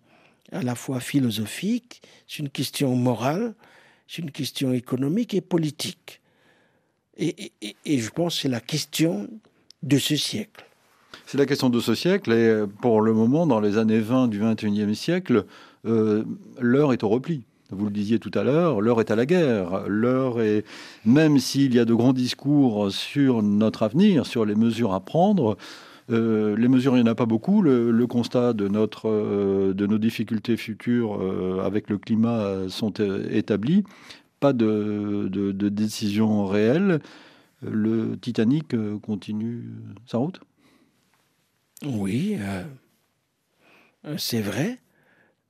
à 0.52 0.62
la 0.62 0.74
fois 0.74 1.02
philosophique, 1.02 2.02
c'est 2.28 2.40
une 2.40 2.50
question 2.50 2.96
morale, 2.96 3.56
c'est 4.08 4.22
une 4.22 4.32
question 4.32 4.72
économique 4.72 5.34
et 5.34 5.42
politique. 5.42 6.22
Et, 7.18 7.52
je 7.86 8.10
pense 8.10 8.36
que 8.36 8.42
c'est 8.44 8.50
la 8.50 8.62
question 8.62 9.28
de 9.84 9.98
ce 9.98 10.16
siècle. 10.16 10.66
C'est 11.26 11.38
la 11.38 11.46
question 11.46 11.70
de 11.70 11.80
ce 11.80 11.94
siècle, 11.94 12.32
et 12.32 12.66
pour 12.82 13.02
le 13.02 13.14
moment, 13.14 13.46
dans 13.46 13.60
les 13.60 13.78
années 13.78 14.00
20 14.00 14.30
du 14.30 14.42
21e 14.42 14.94
siècle, 14.94 15.46
euh, 15.86 16.24
l'heure 16.60 16.94
est 16.94 17.04
au 17.04 17.10
repli. 17.10 17.44
Vous 17.72 17.86
le 17.86 17.92
disiez 17.92 18.18
tout 18.18 18.32
à 18.34 18.44
l'heure, 18.44 18.80
l'heure 18.80 19.02
est 19.02 19.12
à 19.12 19.16
la 19.16 19.26
guerre. 19.26 19.88
L'heure 19.88 20.42
est, 20.42 20.64
même 21.06 21.38
s'il 21.38 21.76
y 21.76 21.80
a 21.80 21.86
de 21.86 21.94
grands 21.94 22.14
discours 22.14 22.92
sur 22.92 23.44
notre 23.44 23.84
avenir, 23.84 24.26
sur 24.26 24.46
les 24.46 24.56
mesures 24.56 24.94
à 24.94 25.02
prendre, 25.02 25.58
euh, 26.10 26.56
les 26.56 26.70
mesures, 26.70 26.96
il 26.96 27.04
n'y 27.04 27.10
en 27.10 27.12
a 27.12 27.16
pas 27.16 27.26
beaucoup. 27.26 27.62
Le, 27.62 28.08
constat 28.08 28.54
de, 28.54 28.70
notre, 28.70 29.10
euh, 29.10 29.74
de 29.74 29.86
nos 29.86 29.98
difficultés 29.98 30.56
futures 30.56 31.20
avec 31.62 31.90
le 31.90 31.98
climat 31.98 32.70
sont 32.70 32.94
établis. 33.30 33.84
Pas 34.40 34.54
de 34.54 35.52
décision 35.70 36.46
réelle. 36.46 37.02
Le 37.62 38.16
Titanic 38.18 38.76
continue 39.02 39.72
sa 40.06 40.20
route? 40.20 40.40
Oui, 41.86 42.38
c'est 44.18 44.42
vrai. 44.42 44.80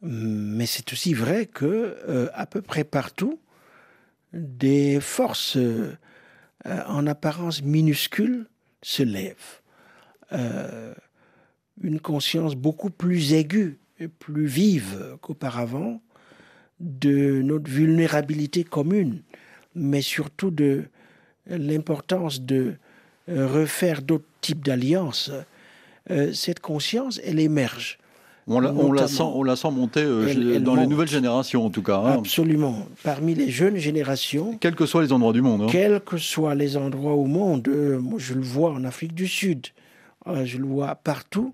Mais 0.01 0.65
c'est 0.67 0.93
aussi 0.93 1.13
vrai 1.13 1.47
que 1.47 1.65
euh, 2.07 2.29
à 2.33 2.45
peu 2.45 2.61
près 2.61 2.83
partout, 2.83 3.39
des 4.33 4.99
forces 4.99 5.57
euh, 5.57 5.95
en 6.63 7.07
apparence 7.07 7.63
minuscules 7.63 8.47
se 8.81 9.03
lèvent. 9.03 9.61
Euh, 10.33 10.93
une 11.81 11.99
conscience 11.99 12.55
beaucoup 12.55 12.89
plus 12.89 13.33
aiguë 13.33 13.79
et 13.99 14.07
plus 14.07 14.45
vive 14.45 15.17
qu'auparavant 15.21 16.01
de 16.79 17.41
notre 17.41 17.69
vulnérabilité 17.69 18.63
commune, 18.63 19.23
mais 19.73 20.01
surtout 20.01 20.51
de 20.51 20.85
l'importance 21.47 22.41
de 22.41 22.75
refaire 23.27 24.01
d'autres 24.01 24.27
types 24.41 24.63
d'alliances. 24.63 25.31
cette 26.33 26.59
conscience, 26.59 27.19
elle 27.23 27.39
émerge. 27.39 27.97
On 28.49 28.61
la, 28.93 29.07
sent, 29.09 29.23
on 29.23 29.43
la 29.43 29.57
sent 29.57 29.71
monter 29.71 30.01
euh, 30.03 30.59
dans 30.59 30.75
les 30.75 30.87
nouvelles 30.87 31.09
générations, 31.09 31.65
en 31.65 31.69
tout 31.69 31.83
cas. 31.83 31.97
Hein. 31.97 32.19
Absolument. 32.19 32.87
Parmi 33.03 33.35
les 33.35 33.49
jeunes 33.49 33.75
générations. 33.75 34.57
Quels 34.57 34.75
que 34.75 34.85
soient 34.85 35.01
les 35.01 35.11
endroits 35.11 35.33
du 35.33 35.41
monde. 35.41 35.63
Hein. 35.63 35.67
Quels 35.69 35.99
que 35.99 36.17
soient 36.17 36.55
les 36.55 36.77
endroits 36.77 37.15
au 37.15 37.25
monde. 37.25 37.67
Euh, 37.67 37.99
moi, 37.99 38.19
je 38.19 38.33
le 38.33 38.41
vois 38.41 38.71
en 38.71 38.85
Afrique 38.85 39.13
du 39.13 39.27
Sud. 39.27 39.67
Euh, 40.27 40.45
je 40.45 40.59
le 40.59 40.65
vois 40.65 40.95
partout. 40.95 41.53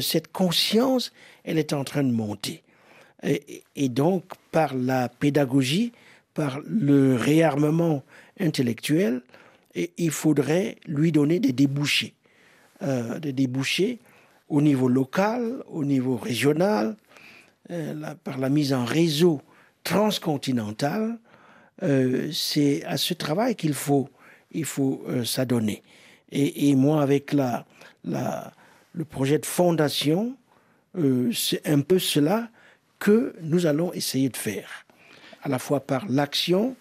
cette 0.00 0.32
conscience, 0.32 1.12
elle 1.44 1.58
est 1.58 1.74
en 1.74 1.84
train 1.84 2.02
de 2.02 2.12
monter. 2.12 2.62
Et, 3.22 3.88
donc, 3.88 4.24
par 4.52 4.74
la 4.74 5.10
pédagogie, 5.10 5.92
par 6.32 6.60
le 6.64 7.16
réarmement 7.16 8.02
intellectuel, 8.40 9.20
il 9.74 10.10
faudrait 10.10 10.76
lui 10.86 11.12
donner 11.12 11.40
des 11.40 11.52
débouchés. 11.52 12.14
des 12.80 13.32
débouchés 13.32 13.98
au 14.48 14.62
niveau 14.62 14.88
local, 14.88 15.62
au 15.68 15.84
niveau 15.84 16.16
régional, 16.16 16.96
euh, 17.70 18.14
par 18.22 18.38
la 18.38 18.48
mise 18.48 18.72
en 18.72 18.84
réseau 18.84 19.40
transcontinental, 19.82 21.18
euh, 21.82 22.30
c'est 22.32 22.84
à 22.84 22.96
ce 22.96 23.14
travail 23.14 23.56
qu'il 23.56 23.74
faut, 23.74 24.08
il 24.52 24.64
faut 24.64 25.02
euh, 25.08 25.24
s'adonner. 25.24 25.82
Et, 26.32 26.74
moi, 26.74 27.02
avec 27.02 27.32
le 27.32 29.04
projet 29.08 29.38
de 29.38 29.46
fondation, 29.46 30.36
c'est 31.32 31.64
un 31.68 31.80
peu 31.82 32.00
cela 32.00 32.48
que 32.98 33.36
nous 33.42 33.66
allons 33.66 33.92
essayer 33.92 34.28
de 34.28 34.36
faire, 34.36 34.86
à 35.42 35.48
la 35.48 35.60
fois 35.60 35.86
par 35.86 36.04
l'action, 36.08 36.74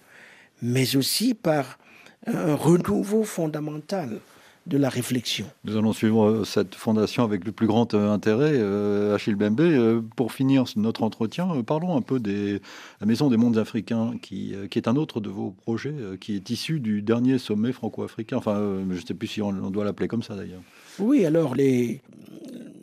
mais 0.64 0.96
aussi 0.96 1.36
par 1.36 1.78
un 2.26 2.56
renouveau 2.56 3.24
fondamental 3.24 4.20
de 4.68 4.78
la 4.78 4.90
réflexion. 4.90 5.46
Nous 5.64 5.78
allons 5.78 5.94
suivre 5.94 6.26
euh, 6.26 6.44
cette 6.44 6.74
fondation 6.74 7.24
avec 7.24 7.46
le 7.46 7.52
plus 7.52 7.68
grand 7.68 7.94
euh, 7.94 8.12
intérêt, 8.12 8.54
euh, 8.56 9.14
Achille 9.14 9.36
Bembe. 9.36 10.04
Pour 10.16 10.32
finir 10.32 10.64
notre 10.76 11.04
entretien, 11.04 11.48
parlons 11.64 11.96
un 11.96 12.02
peu 12.02 12.20
de 12.20 12.60
la 13.00 13.06
Maison 13.06 13.30
des 13.30 13.38
mondes 13.38 13.58
africains, 13.58 14.14
qui, 14.22 14.56
qui, 14.72 14.80
est 14.80 14.88
un 14.88 14.96
autre 14.96 15.20
de 15.20 15.30
vos 15.30 15.52
projets, 15.52 15.94
qui 16.20 16.36
est 16.36 16.50
issu 16.50 16.80
du 16.80 17.02
dernier 17.02 17.38
sommet 17.38 17.72
franco-africain. 17.72 18.38
Enfin, 18.38 18.58
je 18.90 18.96
ne 18.96 19.06
sais 19.06 19.14
plus 19.14 19.28
si 19.28 19.42
on, 19.42 19.52
doit 19.70 19.86
l'appeler 19.86 20.08
comme 20.08 20.24
ça 20.24 20.36
d'ailleurs. 20.36 20.62
Oui, 21.00 21.26
alors 21.26 21.56
les... 21.56 22.02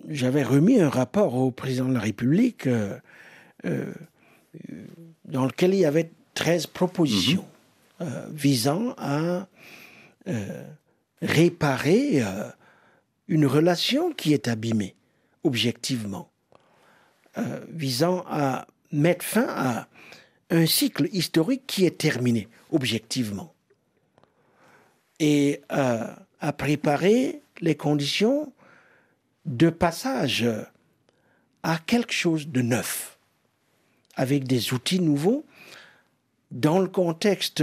j'avais 0.09 0.43
remis 0.43 0.81
un 0.81 0.89
rapport 0.89 1.35
au 1.35 1.51
président 1.51 1.89
de 1.89 1.95
la 1.95 2.01
République 2.01 2.69
dans 5.25 5.47
lequel 5.47 5.75
il 5.75 5.81
y 5.81 5.85
avait 5.85 6.11
13 6.35 6.67
propositions 6.69 7.45
mhm. 8.01 8.07
visant 8.33 8.95
à 8.99 9.49
réparer 11.23 12.21
euh, 12.23 12.51
une 13.29 13.47
relation 13.47 14.13
qui 14.13 14.35
est 14.35 14.49
abîmée, 14.49 14.97
objectivement, 15.45 16.31
euh, 17.39 17.61
visant 17.71 18.25
à 18.29 18.67
mettre 18.91 19.25
fin 19.25 19.47
à 19.49 19.89
un 20.51 20.67
cycle 20.67 21.09
historique 21.13 21.63
qui 21.67 21.87
est 21.87 21.97
terminé, 21.97 22.49
objectivement, 22.71 23.55
et 25.19 25.63
euh, 25.71 26.13
à 26.41 26.53
préparer 26.53 27.41
les 27.61 27.77
conditions 27.77 28.53
de 29.47 29.71
passage 29.71 30.45
à 31.63 31.79
quelque 31.79 32.13
chose 32.13 32.49
de 32.49 32.61
neuf, 32.61 33.19
avec 34.17 34.45
des 34.45 34.75
outils 34.75 35.01
nouveaux, 35.01 35.47
dans 36.51 36.81
le 36.81 36.89
contexte 36.89 37.63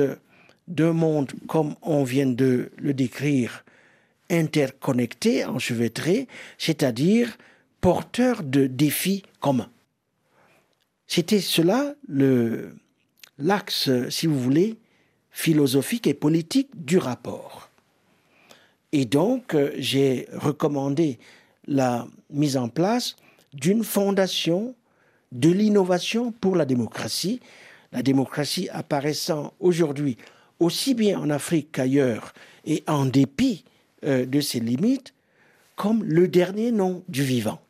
d'un 0.69 0.93
monde, 0.93 1.31
comme 1.47 1.75
on 1.81 2.03
vient 2.03 2.27
de 2.27 2.71
le 2.77 2.93
décrire, 2.93 3.65
interconnecté, 4.29 5.43
enchevêtré, 5.43 6.27
c'est-à-dire 6.57 7.37
porteur 7.81 8.43
de 8.43 8.67
défis 8.67 9.23
communs. 9.39 9.71
C'était 11.07 11.41
cela 11.41 11.95
le, 12.07 12.75
l'axe, 13.39 13.89
si 14.09 14.27
vous 14.27 14.39
voulez, 14.39 14.77
philosophique 15.31 16.05
et 16.05 16.13
politique 16.13 16.69
du 16.85 16.97
rapport. 16.97 17.69
Et 18.91 19.05
donc, 19.05 19.55
j'ai 19.77 20.27
recommandé 20.33 21.19
la 21.67 22.07
mise 22.29 22.57
en 22.57 22.69
place 22.69 23.15
d'une 23.53 23.83
fondation 23.83 24.75
de 25.31 25.49
l'innovation 25.49 26.31
pour 26.31 26.55
la 26.55 26.65
démocratie, 26.65 27.39
la 27.91 28.01
démocratie 28.01 28.69
apparaissant 28.69 29.53
aujourd'hui 29.59 30.17
aussi 30.59 30.93
bien 30.93 31.19
en 31.19 31.29
Afrique 31.29 31.71
qu'ailleurs, 31.71 32.33
et 32.65 32.83
en 32.87 33.05
dépit 33.05 33.63
euh, 34.05 34.25
de 34.25 34.41
ses 34.41 34.59
limites, 34.59 35.13
comme 35.75 36.03
le 36.03 36.27
dernier 36.27 36.71
nom 36.71 37.03
du 37.07 37.23
vivant. 37.23 37.61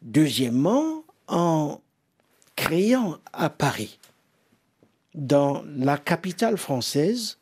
Deuxièmement, 0.00 1.04
en 1.26 1.80
créant 2.56 3.18
à 3.32 3.50
Paris, 3.50 3.98
dans 5.14 5.62
la 5.76 5.98
capitale 5.98 6.56
française, 6.56 7.38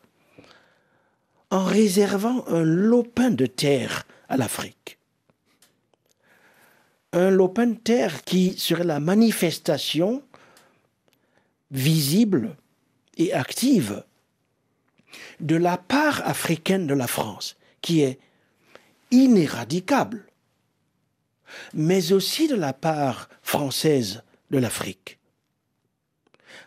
en 1.50 1.64
réservant 1.64 2.44
un 2.48 2.62
lopin 2.62 3.30
de 3.30 3.46
terre 3.46 4.04
à 4.28 4.36
l'Afrique. 4.36 4.98
Un 7.12 7.30
lopin 7.30 7.68
de 7.68 7.76
terre 7.76 8.24
qui 8.24 8.58
serait 8.58 8.84
la 8.84 9.00
manifestation 9.00 10.22
visible 11.70 12.56
et 13.16 13.32
active 13.32 14.04
de 15.40 15.56
la 15.56 15.76
part 15.76 16.26
africaine 16.26 16.86
de 16.86 16.94
la 16.94 17.06
France, 17.06 17.56
qui 17.80 18.02
est 18.02 18.18
inéradicable, 19.10 20.26
mais 21.74 22.12
aussi 22.12 22.48
de 22.48 22.56
la 22.56 22.72
part 22.72 23.28
française 23.42 24.22
de 24.50 24.58
l'Afrique. 24.58 25.18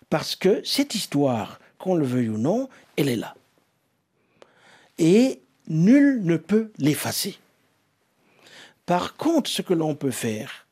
Parce 0.09 0.35
que 0.35 0.63
cette 0.63 0.95
histoire, 0.95 1.59
qu'on 1.77 1.95
le 1.95 2.05
veuille 2.05 2.29
ou 2.29 2.37
non, 2.37 2.69
elle 2.97 3.09
est 3.09 3.15
là. 3.15 3.35
Et 4.97 5.41
nul 5.67 6.23
ne 6.23 6.37
peut 6.37 6.71
l'effacer. 6.77 7.37
Par 8.85 9.15
contre, 9.15 9.49
ce 9.49 9.61
que 9.61 9.73
l'on 9.73 9.95
peut 9.95 10.11
faire, 10.11 10.67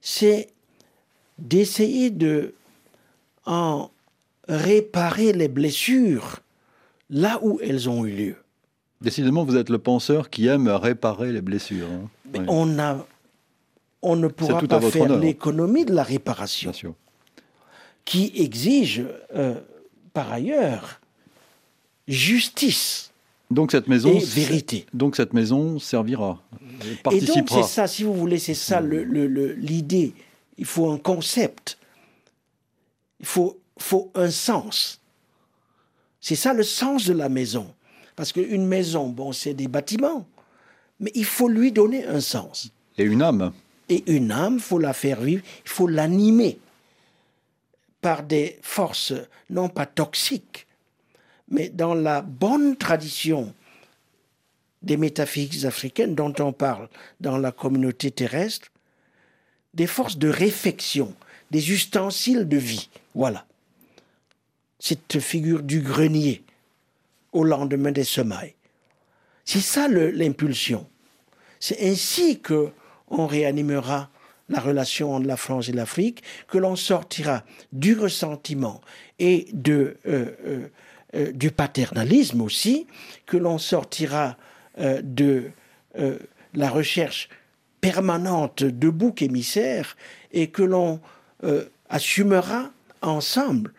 c'est 0.00 0.48
d'essayer 1.38 2.10
de, 2.10 2.54
en 3.46 3.90
réparer 4.48 5.32
les 5.32 5.48
blessures 5.48 6.40
là 7.10 7.38
où 7.42 7.60
elles 7.62 7.88
ont 7.88 8.04
eu 8.04 8.10
lieu. 8.10 8.36
Décidément, 9.00 9.44
vous 9.44 9.56
êtes 9.56 9.68
le 9.68 9.78
penseur 9.78 10.30
qui 10.30 10.46
aime 10.46 10.68
réparer 10.68 11.32
les 11.32 11.42
blessures. 11.42 11.88
Hein. 11.90 12.44
on, 12.48 12.78
a, 12.78 13.06
on 14.02 14.16
ne 14.16 14.28
pourra 14.28 14.60
pas 14.62 14.80
faire 14.80 15.18
l'économie 15.18 15.84
de 15.84 15.94
la 15.94 16.02
réparation, 16.02 16.72
qui 18.04 18.32
exige 18.36 19.04
euh, 19.34 19.60
par 20.12 20.32
ailleurs 20.32 21.00
justice. 22.08 23.12
Donc 23.50 23.72
cette 23.72 23.88
maison, 23.88 24.12
et 24.12 24.18
vérité. 24.18 24.86
Donc 24.94 25.16
cette 25.16 25.32
maison 25.32 25.78
servira, 25.78 26.42
Et 27.12 27.20
donc 27.20 27.48
c'est 27.48 27.62
ça, 27.62 27.86
si 27.86 28.02
vous 28.02 28.14
voulez, 28.14 28.38
c'est 28.38 28.54
ça 28.54 28.80
l'idée. 28.80 30.14
Il 30.56 30.64
faut 30.64 30.90
un 30.90 30.98
concept. 30.98 31.78
Il 33.20 33.26
faut, 33.26 33.58
faut 33.78 34.10
un 34.14 34.30
sens. 34.30 35.00
C'est 36.20 36.36
ça 36.36 36.52
le 36.52 36.62
sens 36.62 37.04
de 37.06 37.12
la 37.12 37.28
maison. 37.28 37.74
Parce 38.16 38.32
qu'une 38.32 38.66
maison, 38.66 39.08
bon, 39.08 39.32
c'est 39.32 39.54
des 39.54 39.68
bâtiments, 39.68 40.26
mais 41.00 41.10
il 41.14 41.24
faut 41.24 41.48
lui 41.48 41.72
donner 41.72 42.06
un 42.06 42.20
sens. 42.20 42.70
Et 42.96 43.02
une 43.02 43.22
âme. 43.22 43.52
Et 43.88 44.04
une 44.10 44.30
âme, 44.30 44.54
il 44.54 44.62
faut 44.62 44.78
la 44.78 44.92
faire 44.92 45.20
vivre, 45.20 45.42
il 45.64 45.70
faut 45.70 45.88
l'animer 45.88 46.58
par 48.00 48.22
des 48.22 48.58
forces 48.62 49.12
non 49.50 49.68
pas 49.68 49.86
toxiques, 49.86 50.66
mais 51.48 51.68
dans 51.68 51.94
la 51.94 52.22
bonne 52.22 52.76
tradition 52.76 53.52
des 54.82 54.96
métaphysiques 54.96 55.64
africaines 55.64 56.14
dont 56.14 56.34
on 56.38 56.52
parle 56.52 56.88
dans 57.20 57.38
la 57.38 57.50
communauté 57.50 58.10
terrestre, 58.10 58.68
des 59.72 59.86
forces 59.86 60.18
de 60.18 60.28
réflexion, 60.28 61.14
des 61.50 61.72
ustensiles 61.72 62.48
de 62.48 62.56
vie. 62.56 62.88
Voilà. 63.14 63.46
Cette 64.84 65.18
figure 65.18 65.62
du 65.62 65.80
grenier 65.80 66.42
au 67.32 67.42
lendemain 67.42 67.90
des 67.90 68.04
semailles. 68.04 68.54
C'est 69.46 69.62
ça 69.62 69.88
l'impulsion. 69.88 70.86
C'est 71.58 71.88
ainsi 71.88 72.38
que 72.40 72.68
on 73.08 73.26
réanimera 73.26 74.10
la 74.50 74.60
relation 74.60 75.14
entre 75.14 75.26
la 75.26 75.38
France 75.38 75.70
et 75.70 75.72
l'Afrique, 75.72 76.22
que 76.48 76.58
l'on 76.58 76.76
sortira 76.76 77.44
du 77.72 77.98
ressentiment 77.98 78.82
et 79.18 79.48
de, 79.54 79.96
euh, 80.06 80.26
euh, 80.46 80.68
euh, 81.14 81.32
du 81.32 81.50
paternalisme 81.50 82.42
aussi, 82.42 82.86
que 83.24 83.38
l'on 83.38 83.56
sortira 83.56 84.36
de 85.02 85.50
la 86.52 86.68
recherche 86.68 87.30
permanente 87.80 88.64
de 88.64 88.90
boucs 88.90 89.22
émissaires 89.22 89.96
et 90.32 90.48
que 90.48 90.62
l'on 90.62 91.00
assumera 91.88 92.72
ensemble 93.00 93.72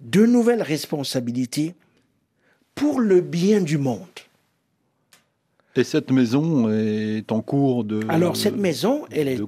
de 0.00 0.26
nouvelles 0.26 0.62
responsabilités 0.62 1.74
pour 2.74 3.00
le 3.00 3.20
bien 3.20 3.60
du 3.60 3.78
monde. 3.78 4.06
Et 5.76 5.84
cette 5.84 6.10
maison 6.10 6.70
est 6.70 7.30
en 7.30 7.42
cours 7.42 7.84
de. 7.84 8.00
Alors 8.08 8.36
cette 8.36 8.56
maison, 8.56 9.04
elle 9.10 9.28
est, 9.28 9.40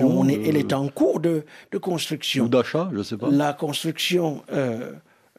on 0.00 0.28
est, 0.28 0.48
elle 0.48 0.56
est 0.56 0.72
en 0.72 0.88
cours 0.88 1.20
de, 1.20 1.44
de 1.72 1.78
construction. 1.78 2.44
Ou 2.44 2.48
d'achat, 2.48 2.88
je 2.92 2.98
ne 2.98 3.02
sais 3.02 3.16
pas. 3.18 3.28
La 3.30 3.52
construction 3.52 4.42
euh, 4.50 4.92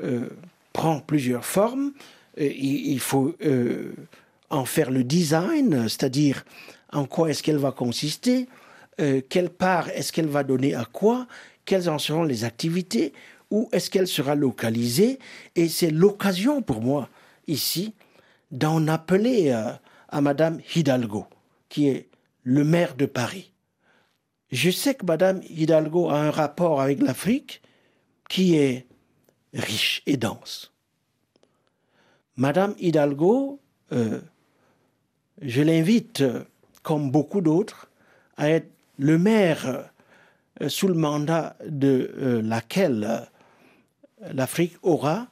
euh, 0.03 0.30
prend 0.72 0.99
plusieurs 0.99 1.45
formes. 1.45 1.93
il, 2.38 2.99
faut 2.99 3.34
euh, 3.43 3.93
en 4.51 4.66
faire 4.66 4.91
le 4.91 5.03
design, 5.03 5.89
c'est-à-dire 5.89 6.45
en 6.93 7.05
quoi 7.05 7.32
est-ce 7.32 7.41
qu'elle 7.41 7.57
va 7.57 7.72
consister, 7.72 8.47
quelle 9.30 9.49
part 9.49 9.89
est-ce 9.89 10.13
qu'elle 10.13 10.28
va 10.28 10.43
donner 10.43 10.76
à 10.76 10.86
quoi, 10.86 11.28
quelles 11.66 11.89
en 11.89 11.97
seront 11.97 12.24
les 12.24 12.43
activités, 12.43 13.13
où 13.51 13.69
est-ce 13.71 13.89
qu'elle 13.89 14.07
sera 14.07 14.35
localisée? 14.35 15.19
Et 15.55 15.69
c'est 15.69 15.91
l'occasion 15.91 16.61
pour 16.61 16.81
moi 16.81 17.09
ici 17.47 17.93
d'en 18.51 18.87
appeler 18.87 19.51
à 19.51 20.21
Madame 20.21 20.59
Hidalgo, 20.75 21.25
qui 21.69 21.87
est 21.87 22.09
le 22.43 22.63
maire 22.63 22.95
de 22.95 23.05
Paris. 23.05 23.51
Je 24.51 24.69
sais 24.69 24.95
que 24.95 25.05
Madame 25.05 25.41
Hidalgo 25.49 26.09
a 26.09 26.19
un 26.19 26.31
rapport 26.31 26.79
avec 26.79 27.01
l'Afrique 27.01 27.61
qui 28.29 28.55
est 28.55 28.85
riche 29.53 30.01
et 30.05 30.17
dense. 30.17 30.71
Madame 32.37 32.75
Hidalgo, 32.79 33.59
euh, 33.91 34.21
je 35.41 35.61
l'invite, 35.61 36.23
comme 36.83 37.11
beaucoup 37.11 37.41
d'autres, 37.41 37.89
à 38.37 38.49
être 38.49 38.69
le 38.97 39.17
maire 39.17 39.89
euh, 40.61 40.69
sous 40.69 40.87
le 40.87 40.93
mandat 40.93 41.55
de 41.67 42.13
euh, 42.17 42.41
laquelle 42.41 43.27
l'Afrique 44.34 44.78
aura 44.82 45.28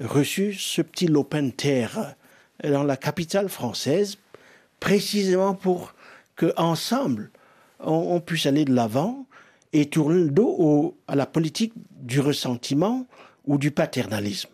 reçu 0.00 0.52
ce 0.54 0.82
petit 0.82 1.06
lopin 1.06 1.44
de 1.44 1.50
terre 1.50 2.16
dans 2.62 2.82
la 2.82 2.96
capitale 2.96 3.48
française, 3.48 4.18
précisément 4.80 5.54
pour 5.54 5.94
qu'ensemble, 6.36 7.30
on, 7.78 7.92
on 7.92 8.20
puisse 8.20 8.46
aller 8.46 8.64
de 8.64 8.74
l'avant 8.74 9.26
et 9.72 9.86
tourner 9.86 10.24
le 10.24 10.30
dos 10.30 10.96
à 11.08 11.14
la 11.14 11.26
politique 11.26 11.72
du 11.90 12.20
ressentiment 12.20 13.06
ou 13.46 13.58
du 13.58 13.70
paternalisme. 13.70 14.53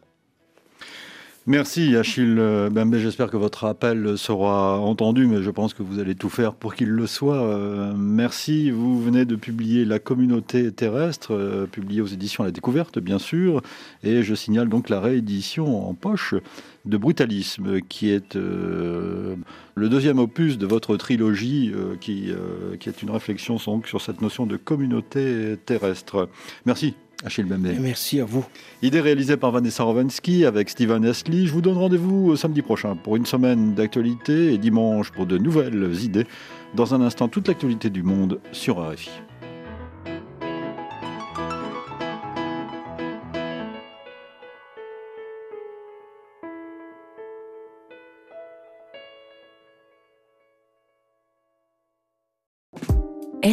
Merci 1.51 1.97
Achille 1.97 2.37
Bembe, 2.71 2.95
j'espère 2.95 3.29
que 3.29 3.37
votre 3.37 3.65
appel 3.65 4.17
sera 4.17 4.79
entendu, 4.79 5.27
mais 5.27 5.43
je 5.43 5.51
pense 5.51 5.75
que 5.75 5.83
vous 5.83 5.99
allez 5.99 6.15
tout 6.15 6.29
faire 6.29 6.55
pour 6.55 6.77
qu'il 6.77 6.91
le 6.91 7.09
soit. 7.09 7.43
Euh, 7.43 7.93
merci, 7.97 8.71
vous 8.71 9.03
venez 9.03 9.25
de 9.25 9.35
publier 9.35 9.85
La 9.85 9.99
communauté 9.99 10.71
terrestre, 10.71 11.35
euh, 11.35 11.67
publié 11.67 12.03
aux 12.03 12.07
éditions 12.07 12.45
La 12.45 12.53
Découverte 12.53 13.01
bien 13.01 13.19
sûr, 13.19 13.63
et 14.05 14.23
je 14.23 14.33
signale 14.37 14.69
donc 14.69 14.89
la 14.89 15.01
réédition 15.01 15.89
en 15.89 15.93
poche 15.93 16.37
de 16.85 16.97
Brutalisme, 16.97 17.81
qui 17.81 18.11
est 18.11 18.37
euh, 18.37 19.35
le 19.75 19.89
deuxième 19.89 20.21
opus 20.21 20.57
de 20.57 20.67
votre 20.67 20.97
trilogie, 20.97 21.75
qui, 22.01 22.31
qui 22.79 22.89
est 22.89 23.03
une 23.03 23.11
réflexion 23.11 23.59
sur 23.59 24.01
cette 24.01 24.23
notion 24.23 24.47
de 24.47 24.57
communauté 24.57 25.57
terrestre. 25.67 26.29
Merci 26.65 26.95
Achille 27.25 27.45
Bembe. 27.45 27.69
Merci 27.81 28.21
à 28.21 28.25
vous. 28.25 28.45
Idée 28.83 29.01
réalisée 29.01 29.37
par 29.37 29.51
Vanessa 29.51 29.83
Rovensky 29.83 30.45
avec 30.47 30.71
Steven 30.71 31.05
Esli. 31.05 31.47
Je 31.47 31.53
vous 31.53 31.61
donne 31.61 31.77
rendez-vous 31.77 32.35
samedi 32.37 32.63
prochain 32.63 32.97
pour 32.97 33.17
une 33.17 33.27
semaine 33.27 33.75
d'actualité 33.75 34.55
et 34.55 34.59
dimanche 34.59 35.11
pour 35.11 35.27
de 35.27 35.37
nouvelles 35.37 36.03
idées. 36.03 36.27
Dans 36.75 36.95
un 36.95 37.01
instant, 37.03 37.29
toute 37.29 37.49
l'actualité 37.49 37.91
du 37.91 38.03
monde 38.03 38.41
sur 38.53 38.79
RFI. 38.79 39.11